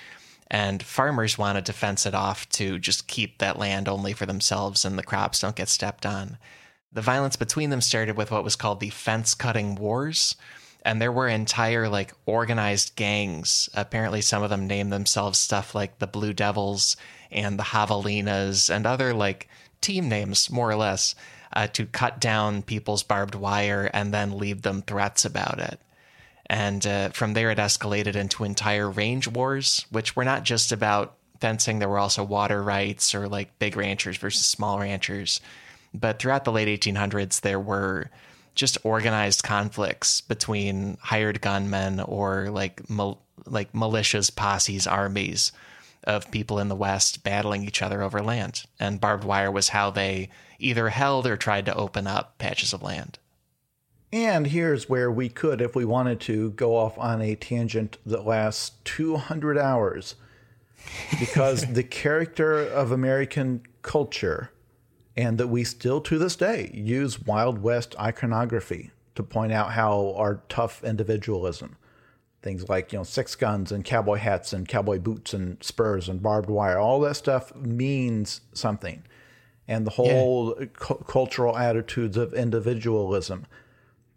[0.48, 4.84] And farmers wanted to fence it off to just keep that land only for themselves
[4.84, 6.38] and the crops don't get stepped on.
[6.92, 10.36] The violence between them started with what was called the fence cutting wars
[10.84, 13.70] and there were entire like organized gangs.
[13.74, 16.98] Apparently, some of them named themselves stuff like the Blue Devils
[17.32, 19.48] and the Javelinas and other like
[19.80, 21.16] team names, more or less,
[21.54, 25.80] uh, to cut down people's barbed wire and then leave them threats about it.
[26.48, 31.16] And uh, from there, it escalated into entire range wars, which were not just about
[31.40, 31.80] fencing.
[31.80, 35.40] There were also water rights or like big ranchers versus small ranchers.
[35.94, 38.10] But throughout the late 1800s, there were
[38.56, 45.52] just organized conflicts between hired gunmen or like mal- like militias, posses, armies
[46.04, 48.64] of people in the West battling each other over land.
[48.80, 50.30] And barbed wire was how they
[50.60, 53.20] either held or tried to open up patches of land.
[54.14, 58.26] And here's where we could, if we wanted to, go off on a tangent that
[58.26, 60.16] lasts 200 hours.
[61.20, 64.51] Because the character of American culture,
[65.16, 70.14] and that we still to this day use Wild West iconography to point out how
[70.16, 71.76] our tough individualism,
[72.42, 76.22] things like, you know, six guns and cowboy hats and cowboy boots and spurs and
[76.22, 79.04] barbed wire, all that stuff means something.
[79.68, 80.66] And the whole yeah.
[80.74, 83.46] cu- cultural attitudes of individualism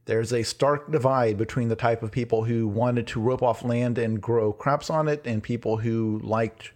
[0.07, 3.99] there's a stark divide between the type of people who wanted to rope off land
[3.99, 6.73] and grow crops on it and people who liked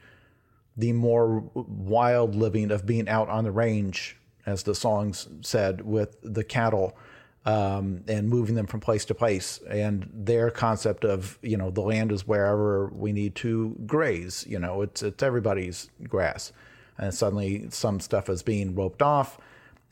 [0.79, 4.17] the more wild living of being out on the range,
[4.47, 6.97] as the songs said, with the cattle
[7.45, 9.61] um, and moving them from place to place.
[9.69, 14.47] And their concept of, you know, the land is wherever we need to graze.
[14.49, 16.53] You know, it's, it's everybody's grass.
[16.97, 19.39] And suddenly some stuff is being roped off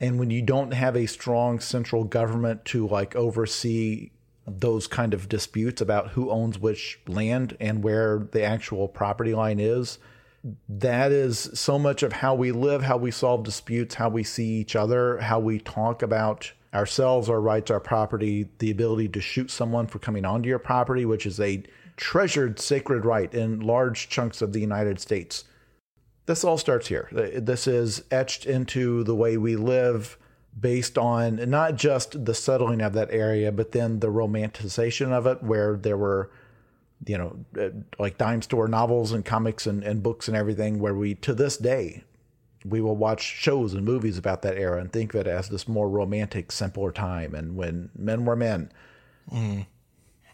[0.01, 4.11] and when you don't have a strong central government to like oversee
[4.47, 9.59] those kind of disputes about who owns which land and where the actual property line
[9.59, 9.99] is
[10.69, 14.47] that is so much of how we live how we solve disputes how we see
[14.47, 19.51] each other how we talk about ourselves our rights our property the ability to shoot
[19.51, 21.63] someone for coming onto your property which is a
[21.97, 25.45] treasured sacred right in large chunks of the united states
[26.27, 27.09] this all starts here.
[27.13, 30.19] This is etched into the way we live
[30.59, 35.43] based on not just the settling of that area, but then the romanticization of it,
[35.43, 36.31] where there were,
[37.07, 40.95] you know, uh, like dime store novels and comics and, and books and everything, where
[40.95, 42.05] we, to this day,
[42.65, 45.69] we will watch shows and movies about that era and think of it as this
[45.69, 48.71] more romantic, simpler time and when men were men.
[49.33, 49.67] Mm.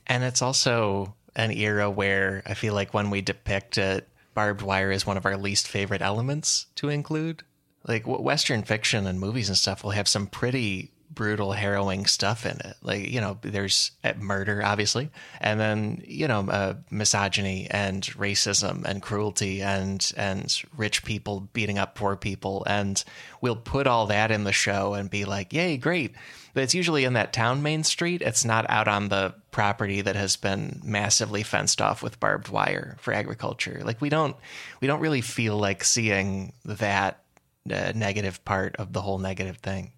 [0.07, 4.91] And it's also an era where I feel like when we depict it, barbed wire
[4.91, 7.43] is one of our least favorite elements to include.
[7.87, 12.59] Like Western fiction and movies and stuff will have some pretty brutal, harrowing stuff in
[12.65, 12.77] it.
[12.83, 15.11] Like, you know, there's uh, murder, obviously,
[15.41, 21.79] and then, you know, uh, misogyny and racism and cruelty and, and rich people beating
[21.79, 22.65] up poor people.
[22.67, 23.03] And
[23.41, 26.15] we'll put all that in the show and be like, yay, great.
[26.55, 28.23] But it's usually in that town main street.
[28.23, 32.97] It's not out on the property that has been massively fenced off with barbed wire
[33.01, 33.81] for agriculture.
[33.85, 34.37] Like we don't,
[34.81, 37.23] we don't really feel like seeing that
[37.71, 39.93] uh, negative part of the whole negative thing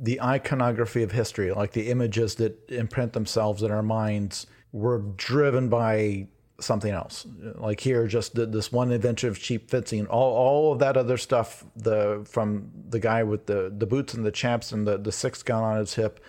[0.00, 5.68] the iconography of history, like the images that imprint themselves in our minds, were driven
[5.68, 6.26] by
[6.58, 7.26] something else.
[7.56, 11.64] Like here, just this one invention of cheap fencing, all, all of that other stuff,
[11.76, 15.42] the from the guy with the, the boots and the chaps and the, the six
[15.42, 16.24] gun on his hip,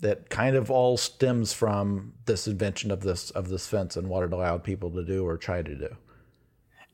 [0.00, 4.24] that kind of all stems from this invention of this of this fence and what
[4.24, 5.96] it allowed people to do or try to do.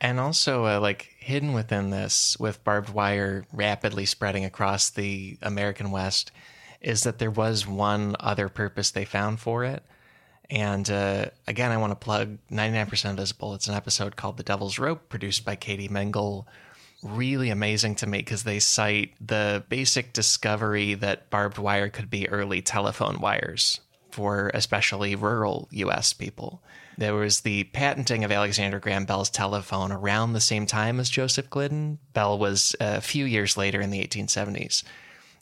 [0.00, 5.90] And also, uh, like hidden within this, with barbed wire rapidly spreading across the American
[5.90, 6.32] West,
[6.80, 9.84] is that there was one other purpose they found for it.
[10.48, 13.54] And uh, again, I want to plug 99% Invisible.
[13.54, 16.48] It's an episode called The Devil's Rope, produced by Katie Mingle.
[17.02, 22.28] Really amazing to me because they cite the basic discovery that barbed wire could be
[22.28, 23.80] early telephone wires
[24.12, 26.62] for especially rural US people.
[26.98, 31.48] There was the patenting of Alexander Graham Bell's telephone around the same time as Joseph
[31.48, 31.98] Glidden.
[32.12, 34.82] Bell was a few years later in the 1870s.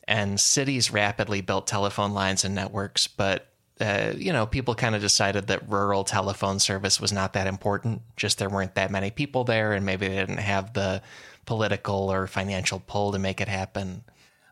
[0.07, 3.49] And cities rapidly built telephone lines and networks, but
[3.81, 8.03] uh, you know, people kind of decided that rural telephone service was not that important.
[8.17, 11.01] Just there weren't that many people there, and maybe they didn't have the
[11.47, 14.03] political or financial pull to make it happen.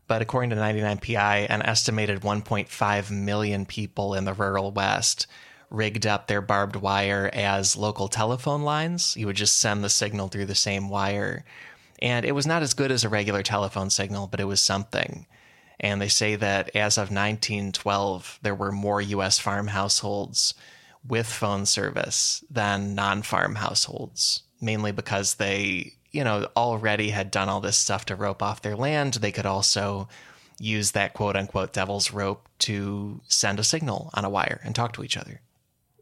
[0.09, 5.27] But according to 99PI, an estimated 1.5 million people in the rural West
[5.69, 9.17] rigged up their barbed wire as local telephone lines.
[9.17, 11.45] You would just send the signal through the same wire.
[12.01, 15.27] And it was not as good as a regular telephone signal, but it was something.
[15.81, 20.55] And they say that as of 1912, there were more US farm households
[21.07, 27.49] with phone service than non farm households, mainly because they, you know, already had done
[27.49, 29.15] all this stuff to rope off their land.
[29.15, 30.09] They could also
[30.59, 34.95] use that quote unquote devil's rope to send a signal on a wire and talk
[34.95, 35.43] to each other.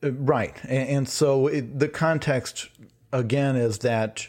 [0.02, 0.54] Uh, right.
[0.64, 2.68] And, so it, the context,
[3.12, 4.28] again, is that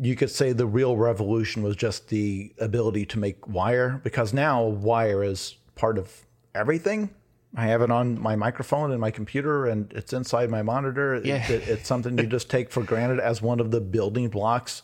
[0.00, 4.64] you could say the real revolution was just the ability to make wire, because now
[4.64, 7.10] wire is part of everything.
[7.54, 11.20] I have it on my microphone and my computer, and it's inside my monitor.
[11.22, 11.46] Yeah.
[11.48, 14.82] It, it's something you just take for granted as one of the building blocks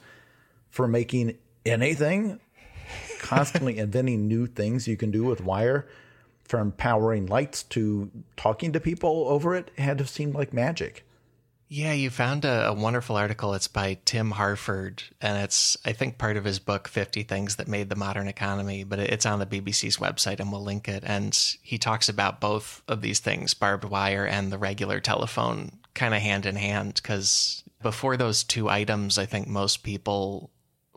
[0.71, 2.41] for making anything.
[3.21, 5.87] constantly inventing new things you can do with wire,
[6.45, 11.05] from powering lights to talking to people over it, had to seem like magic.
[11.73, 13.55] Yeah, you found a, a, wonderful article.
[13.55, 17.69] It's by Tim Harford, and it's, I think, part of his book, 50 Things That
[17.69, 21.05] Made the Modern Economy, but it's on the BBC's website, and we'll link it.
[21.07, 26.13] And he talks about both of these things, barbed wire and the regular telephone, kind
[26.13, 30.51] of hand in hand, because before those two items, I think most people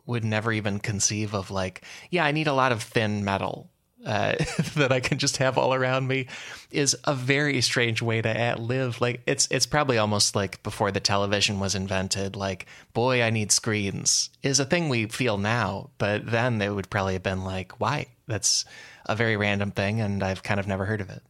[0.06, 3.70] would never even conceive of, like, yeah, I need a lot of thin metal
[4.04, 4.34] uh,
[4.76, 6.26] that I can just have all around me
[6.70, 9.00] is a very strange way to live.
[9.00, 12.36] Like it's it's probably almost like before the television was invented.
[12.36, 16.90] Like boy, I need screens is a thing we feel now, but then it would
[16.90, 18.06] probably have been like why?
[18.26, 18.64] That's
[19.06, 21.22] a very random thing, and I've kind of never heard of it.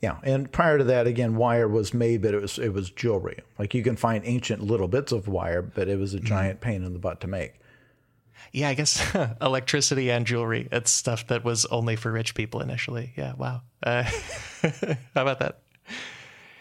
[0.00, 3.38] Yeah, and prior to that, again, wire was made, but it was it was jewelry.
[3.58, 6.70] Like you can find ancient little bits of wire, but it was a giant mm-hmm.
[6.70, 7.54] pain in the butt to make
[8.52, 10.68] yeah, I guess electricity and jewelry.
[10.72, 13.12] It's stuff that was only for rich people initially.
[13.16, 13.62] Yeah, wow.
[13.82, 14.02] Uh,
[14.62, 15.60] how about that?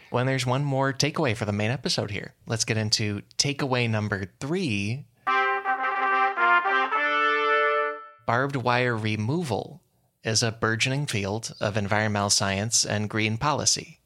[0.10, 4.32] When there's one more takeaway for the main episode here, let's get into takeaway number
[4.40, 5.06] three
[8.32, 9.82] barbed wire removal
[10.24, 14.00] is a burgeoning field of environmental science and green policy.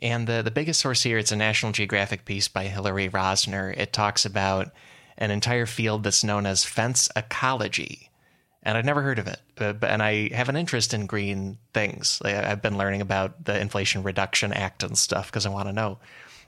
[0.00, 3.76] And the, the biggest source here, it's a National Geographic piece by Hillary Rosner.
[3.76, 4.70] It talks about
[5.22, 8.10] an entire field that's known as fence ecology.
[8.64, 11.58] And I'd never heard of it, uh, but, and I have an interest in green
[11.72, 12.20] things.
[12.24, 15.98] I've been learning about the Inflation Reduction Act and stuff because I want to know.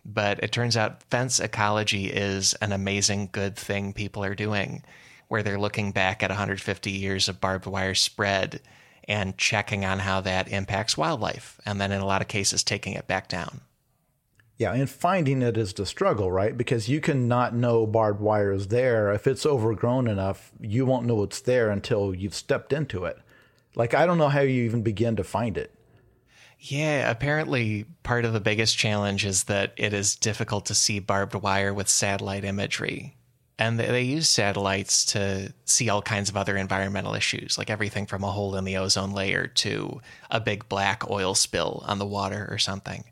[0.04, 4.82] But it turns out fence ecology is an amazing, good thing people are doing,
[5.28, 8.60] where they're looking back at 150 years of barbed wire spread
[9.06, 12.94] and checking on how that impacts wildlife, and then in a lot of cases, taking
[12.94, 13.60] it back down.
[14.56, 16.56] Yeah, and finding it is the struggle, right?
[16.56, 19.12] Because you cannot know barbed wire is there.
[19.12, 23.18] If it's overgrown enough, you won't know it's there until you've stepped into it.
[23.74, 25.74] Like, I don't know how you even begin to find it.
[26.60, 31.34] Yeah, apparently part of the biggest challenge is that it is difficult to see barbed
[31.34, 33.16] wire with satellite imagery.
[33.58, 38.22] And they use satellites to see all kinds of other environmental issues, like everything from
[38.22, 40.00] a hole in the ozone layer to
[40.30, 43.04] a big black oil spill on the water or something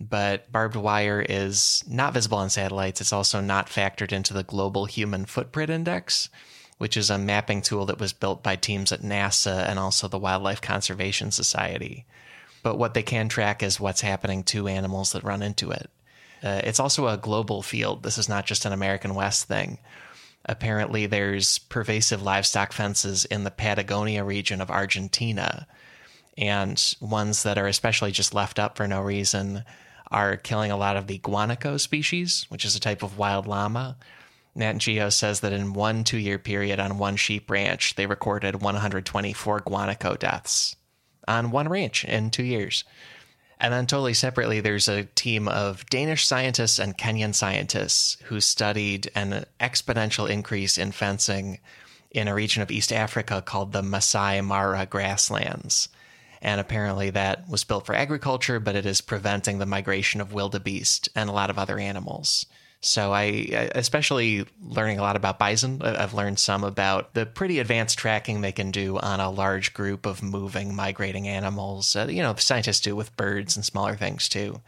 [0.00, 3.00] but barbed wire is not visible on satellites.
[3.00, 6.28] It's also not factored into the Global Human Footprint Index,
[6.78, 10.18] which is a mapping tool that was built by teams at NASA and also the
[10.18, 12.06] Wildlife Conservation Society.
[12.62, 15.90] But what they can track is what's happening to animals that run into it.
[16.42, 18.04] Uh, it's also a global field.
[18.04, 19.78] This is not just an American West thing.
[20.44, 25.66] Apparently, there's pervasive livestock fences in the Patagonia region of Argentina,
[26.36, 29.64] and ones that are especially just left up for no reason
[30.10, 33.96] are killing a lot of the guanaco species, which is a type of wild llama.
[34.54, 38.60] Nat Geo says that in one two year period on one sheep ranch, they recorded
[38.60, 40.76] 124 guanaco deaths
[41.26, 42.84] on one ranch in two years.
[43.60, 49.10] And then, totally separately, there's a team of Danish scientists and Kenyan scientists who studied
[49.16, 51.58] an exponential increase in fencing
[52.10, 55.88] in a region of East Africa called the Masai Mara grasslands.
[56.40, 61.08] And apparently that was built for agriculture, but it is preventing the migration of wildebeest
[61.14, 62.46] and a lot of other animals.
[62.80, 67.98] So I, especially learning a lot about bison, I've learned some about the pretty advanced
[67.98, 71.96] tracking they can do on a large group of moving, migrating animals.
[71.96, 74.60] Uh, you know, scientists do with birds and smaller things too.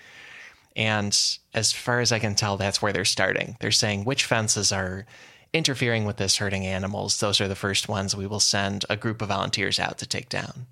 [0.75, 1.17] And
[1.55, 3.57] as far as I can tell, that's where they're starting.
[3.61, 5.07] They're saying which fences are
[5.53, 7.21] interfering with this hurting animals.
[7.21, 10.29] Those are the first ones we will send a group of volunteers out to take
[10.29, 10.67] down.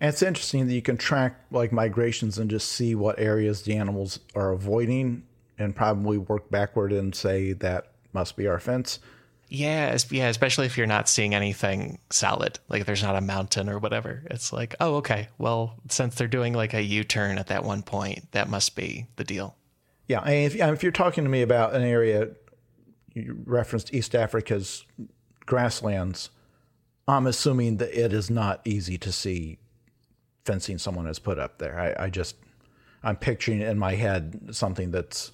[0.00, 3.76] And it's interesting that you can track like migrations and just see what areas the
[3.76, 5.22] animals are avoiding
[5.58, 8.98] and probably work backward and say that must be our fence.
[9.48, 13.78] Yeah, yeah, especially if you're not seeing anything solid, like there's not a mountain or
[13.78, 14.24] whatever.
[14.30, 15.28] It's like, oh, okay.
[15.38, 19.24] Well, since they're doing like a U-turn at that one point, that must be the
[19.24, 19.56] deal.
[20.08, 22.30] Yeah, and if, if you're talking to me about an area,
[23.14, 24.84] you referenced East Africa's
[25.46, 26.30] grasslands.
[27.06, 29.58] I'm assuming that it is not easy to see
[30.46, 31.78] fencing someone has put up there.
[31.78, 32.36] I, I just
[33.02, 35.32] I'm picturing in my head something that's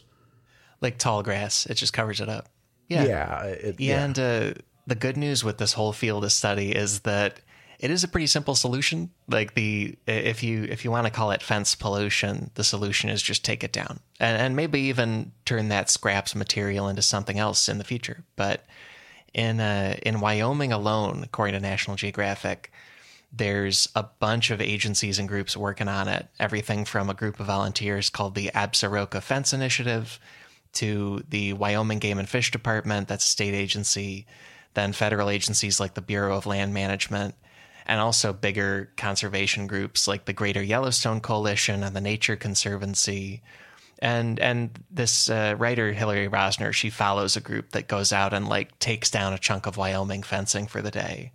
[0.80, 1.66] like tall grass.
[1.66, 2.48] It just covers it up.
[2.88, 4.04] Yeah, yeah, it, yeah.
[4.04, 7.40] And uh, the good news with this whole field of study is that
[7.78, 9.10] it is a pretty simple solution.
[9.28, 13.22] Like the if you if you want to call it fence pollution, the solution is
[13.22, 17.68] just take it down and, and maybe even turn that scraps material into something else
[17.68, 18.24] in the future.
[18.36, 18.64] But
[19.34, 22.72] in uh, in Wyoming alone, according to National Geographic,
[23.32, 26.28] there's a bunch of agencies and groups working on it.
[26.38, 30.20] Everything from a group of volunteers called the Absaroka Fence Initiative
[30.74, 34.26] to the Wyoming Game and Fish Department, that's a state agency.
[34.74, 37.34] then federal agencies like the Bureau of Land Management
[37.86, 43.42] and also bigger conservation groups like the Greater Yellowstone Coalition and the Nature Conservancy.
[43.98, 48.48] And and this uh, writer Hillary Rosner, she follows a group that goes out and
[48.48, 51.32] like takes down a chunk of Wyoming fencing for the day,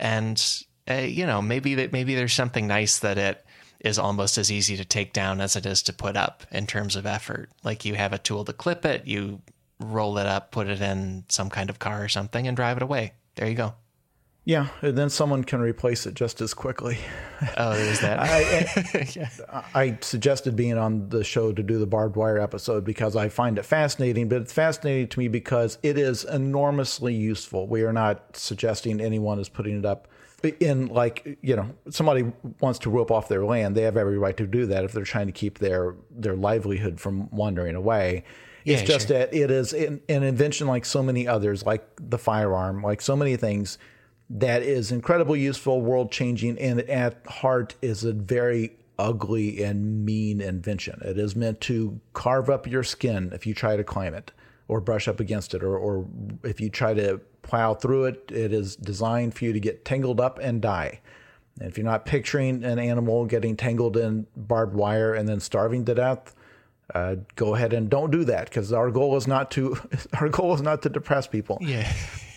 [0.00, 3.44] and uh, you know maybe that maybe there's something nice that it
[3.80, 6.96] is almost as easy to take down as it is to put up in terms
[6.96, 7.50] of effort.
[7.62, 9.40] Like you have a tool to clip it, you
[9.78, 12.82] roll it up, put it in some kind of car or something, and drive it
[12.82, 13.12] away.
[13.36, 13.74] There you go.
[14.44, 16.96] Yeah, and then someone can replace it just as quickly.
[17.58, 18.18] Oh, there's that.
[18.18, 23.28] I, I suggested being on the show to do the barbed wire episode because I
[23.28, 27.66] find it fascinating, but it's fascinating to me because it is enormously useful.
[27.66, 30.08] We are not suggesting anyone is putting it up
[30.60, 32.24] in like you know somebody
[32.60, 35.04] wants to rope off their land they have every right to do that if they're
[35.04, 38.22] trying to keep their their livelihood from wandering away
[38.64, 39.18] it's just sure.
[39.18, 43.16] that it is an, an invention like so many others like the firearm like so
[43.16, 43.78] many things
[44.30, 50.40] that is incredibly useful world changing and at heart is a very ugly and mean
[50.40, 54.30] invention it is meant to carve up your skin if you try to climb it
[54.68, 56.06] or brush up against it or, or
[56.44, 58.30] if you try to plow through it.
[58.32, 61.00] It is designed for you to get tangled up and die.
[61.58, 65.84] And if you're not picturing an animal getting tangled in barbed wire and then starving
[65.86, 66.34] to death
[66.94, 69.76] uh, go ahead and don't do that because our goal is not to
[70.20, 71.58] our goal is not to depress people.
[71.60, 71.90] Yeah.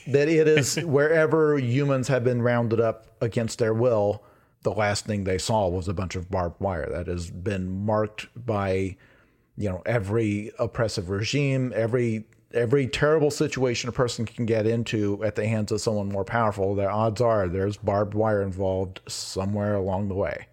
[0.07, 4.23] that it is wherever humans have been rounded up against their will
[4.63, 8.27] the last thing they saw was a bunch of barbed wire that has been marked
[8.35, 8.95] by
[9.57, 15.35] you know every oppressive regime every every terrible situation a person can get into at
[15.35, 20.07] the hands of someone more powerful the odds are there's barbed wire involved somewhere along
[20.07, 20.47] the way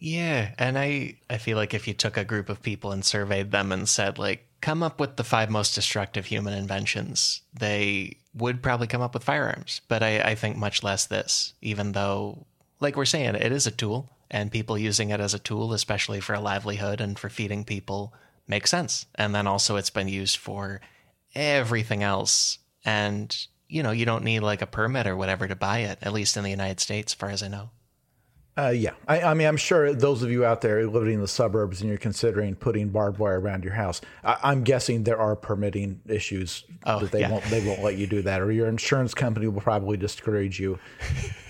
[0.00, 3.50] Yeah, and I I feel like if you took a group of people and surveyed
[3.52, 8.62] them and said like come up with the five most destructive human inventions, they would
[8.62, 9.80] probably come up with firearms.
[9.88, 12.46] But I, I think much less this, even though
[12.80, 16.20] like we're saying, it is a tool and people using it as a tool, especially
[16.20, 18.12] for a livelihood and for feeding people,
[18.46, 19.06] makes sense.
[19.14, 20.80] And then also it's been used for
[21.34, 22.58] everything else.
[22.84, 23.34] And
[23.68, 26.36] you know, you don't need like a permit or whatever to buy it, at least
[26.36, 27.70] in the United States, as far as I know.
[28.56, 31.26] Uh, yeah, I, I mean, I'm sure those of you out there living in the
[31.26, 35.34] suburbs and you're considering putting barbed wire around your house, I, I'm guessing there are
[35.34, 37.32] permitting issues Oh, that they yeah.
[37.32, 40.78] won't they won't let you do that, or your insurance company will probably discourage you.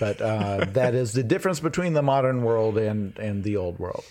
[0.01, 4.05] But uh, that is the difference between the modern world and and the old world.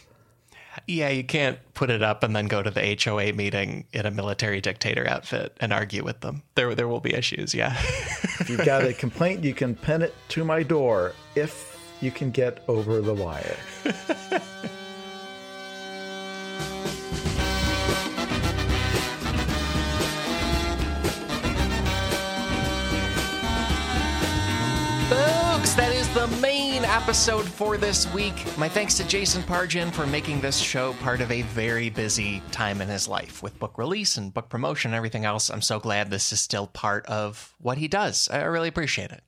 [0.87, 4.11] Yeah, you can't put it up and then go to the HOA meeting in a
[4.11, 6.43] military dictator outfit and argue with them.
[6.55, 7.53] There, there will be issues.
[7.53, 7.73] Yeah.
[8.39, 12.31] If you've got a complaint, you can pin it to my door if you can
[12.31, 13.57] get over the wire.
[25.09, 28.35] Folks, that is the main episode for this week.
[28.55, 32.81] My thanks to Jason Pargin for making this show part of a very busy time
[32.81, 35.49] in his life with book release and book promotion and everything else.
[35.49, 38.29] I'm so glad this is still part of what he does.
[38.31, 39.23] I really appreciate it.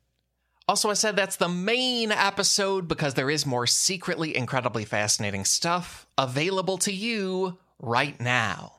[0.68, 6.06] Also, I said that's the main episode because there is more secretly incredibly fascinating stuff
[6.20, 8.74] available to you right now.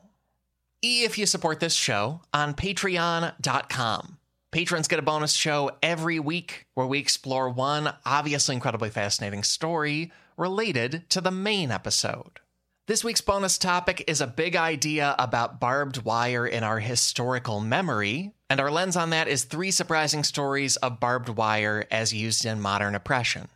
[0.81, 4.16] If you support this show on patreon.com,
[4.51, 10.11] patrons get a bonus show every week where we explore one obviously incredibly fascinating story
[10.37, 12.39] related to the main episode.
[12.87, 18.31] This week's bonus topic is a big idea about barbed wire in our historical memory,
[18.49, 22.61] and our lens on that is three surprising stories of barbed wire as used in
[22.61, 23.49] modern oppression.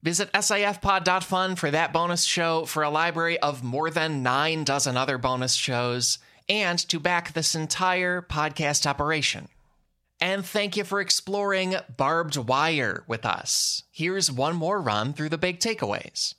[0.00, 5.18] Visit sifpod.fun for that bonus show, for a library of more than nine dozen other
[5.18, 9.48] bonus shows, and to back this entire podcast operation.
[10.20, 13.84] And thank you for exploring barbed wire with us.
[13.92, 16.34] Here's one more run through the big takeaways.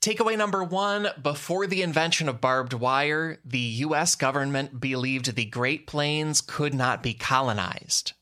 [0.00, 5.86] Takeaway number one Before the invention of barbed wire, the US government believed the Great
[5.86, 8.14] Plains could not be colonized.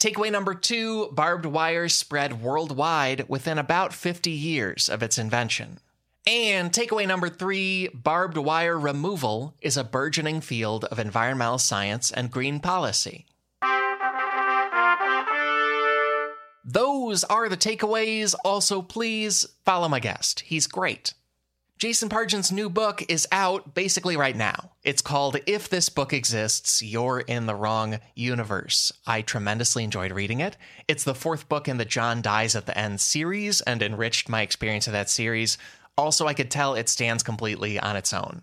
[0.00, 5.78] Takeaway number two barbed wire spread worldwide within about 50 years of its invention.
[6.26, 12.30] And takeaway number three barbed wire removal is a burgeoning field of environmental science and
[12.30, 13.26] green policy.
[16.62, 18.34] Those are the takeaways.
[18.44, 20.40] Also, please follow my guest.
[20.40, 21.14] He's great.
[21.78, 24.72] Jason Pargin's new book is out basically right now.
[24.82, 28.92] It's called If This Book Exists, You're in the Wrong Universe.
[29.06, 30.58] I tremendously enjoyed reading it.
[30.86, 34.42] It's the fourth book in the John Dies at the End series and enriched my
[34.42, 35.56] experience of that series.
[36.00, 38.42] Also, I could tell it stands completely on its own.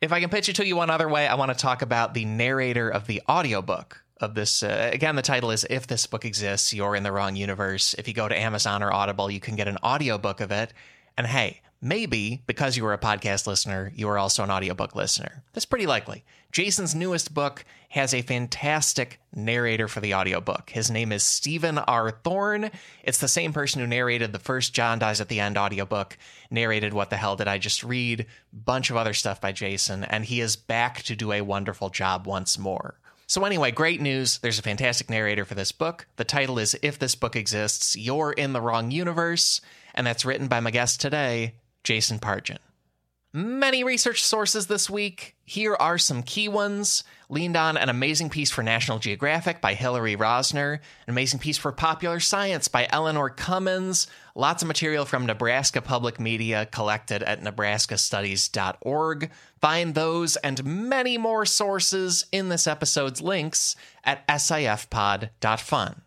[0.00, 2.14] If I can pitch it to you one other way, I want to talk about
[2.14, 4.62] the narrator of the audiobook of this.
[4.62, 7.94] Uh, again, the title is If This Book Exists, You're in the Wrong Universe.
[7.94, 10.72] If you go to Amazon or Audible, you can get an audiobook of it.
[11.16, 15.44] And hey, maybe because you were a podcast listener, you are also an audiobook listener.
[15.52, 16.24] That's pretty likely.
[16.56, 20.70] Jason's newest book has a fantastic narrator for the audiobook.
[20.70, 22.10] His name is Stephen R.
[22.10, 22.70] Thorne.
[23.04, 26.16] It's the same person who narrated the first John Dies at the End audiobook,
[26.50, 30.24] narrated What the Hell Did I Just Read, bunch of other stuff by Jason, and
[30.24, 32.98] he is back to do a wonderful job once more.
[33.26, 34.38] So, anyway, great news.
[34.38, 36.06] There's a fantastic narrator for this book.
[36.16, 39.60] The title is If This Book Exists, You're in the Wrong Universe,
[39.94, 42.56] and that's written by my guest today, Jason Pargin.
[43.36, 45.36] Many research sources this week.
[45.44, 47.04] Here are some key ones.
[47.28, 51.70] Leaned on an amazing piece for National Geographic by Hillary Rosner, an amazing piece for
[51.70, 59.30] Popular Science by Eleanor Cummins, lots of material from Nebraska Public Media collected at nebraskastudies.org.
[59.60, 66.00] Find those and many more sources in this episode's links at sifpod.fun.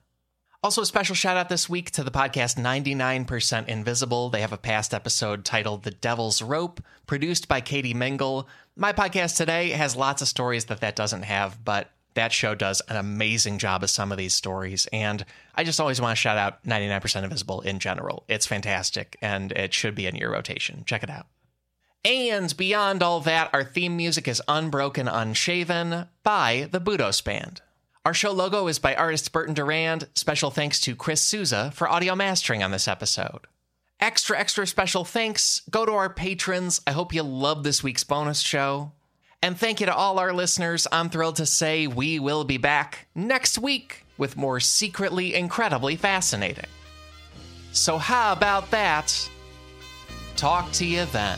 [0.62, 4.30] Also, a special shout out this week to the podcast 99% Invisible.
[4.30, 8.46] They have a past episode titled The Devil's Rope, produced by Katie Mingle.
[8.76, 12.82] My podcast today has lots of stories that that doesn't have, but that show does
[12.90, 14.86] an amazing job of some of these stories.
[14.92, 15.24] And
[15.56, 18.26] I just always want to shout out 99% Invisible in general.
[18.28, 20.84] It's fantastic and it should be in your rotation.
[20.86, 21.28] Check it out.
[22.04, 27.62] And beyond all that, our theme music is Unbroken Unshaven by the Budos Band.
[28.10, 30.08] Our show logo is by artist Burton Durand.
[30.16, 33.42] Special thanks to Chris Souza for audio mastering on this episode.
[34.00, 36.82] Extra, extra special thanks go to our patrons.
[36.88, 38.94] I hope you love this week's bonus show.
[39.44, 40.88] And thank you to all our listeners.
[40.92, 46.66] I'm thrilled to say we will be back next week with more secretly incredibly fascinating.
[47.74, 49.30] So, how about that?
[50.36, 51.38] Talk to you then.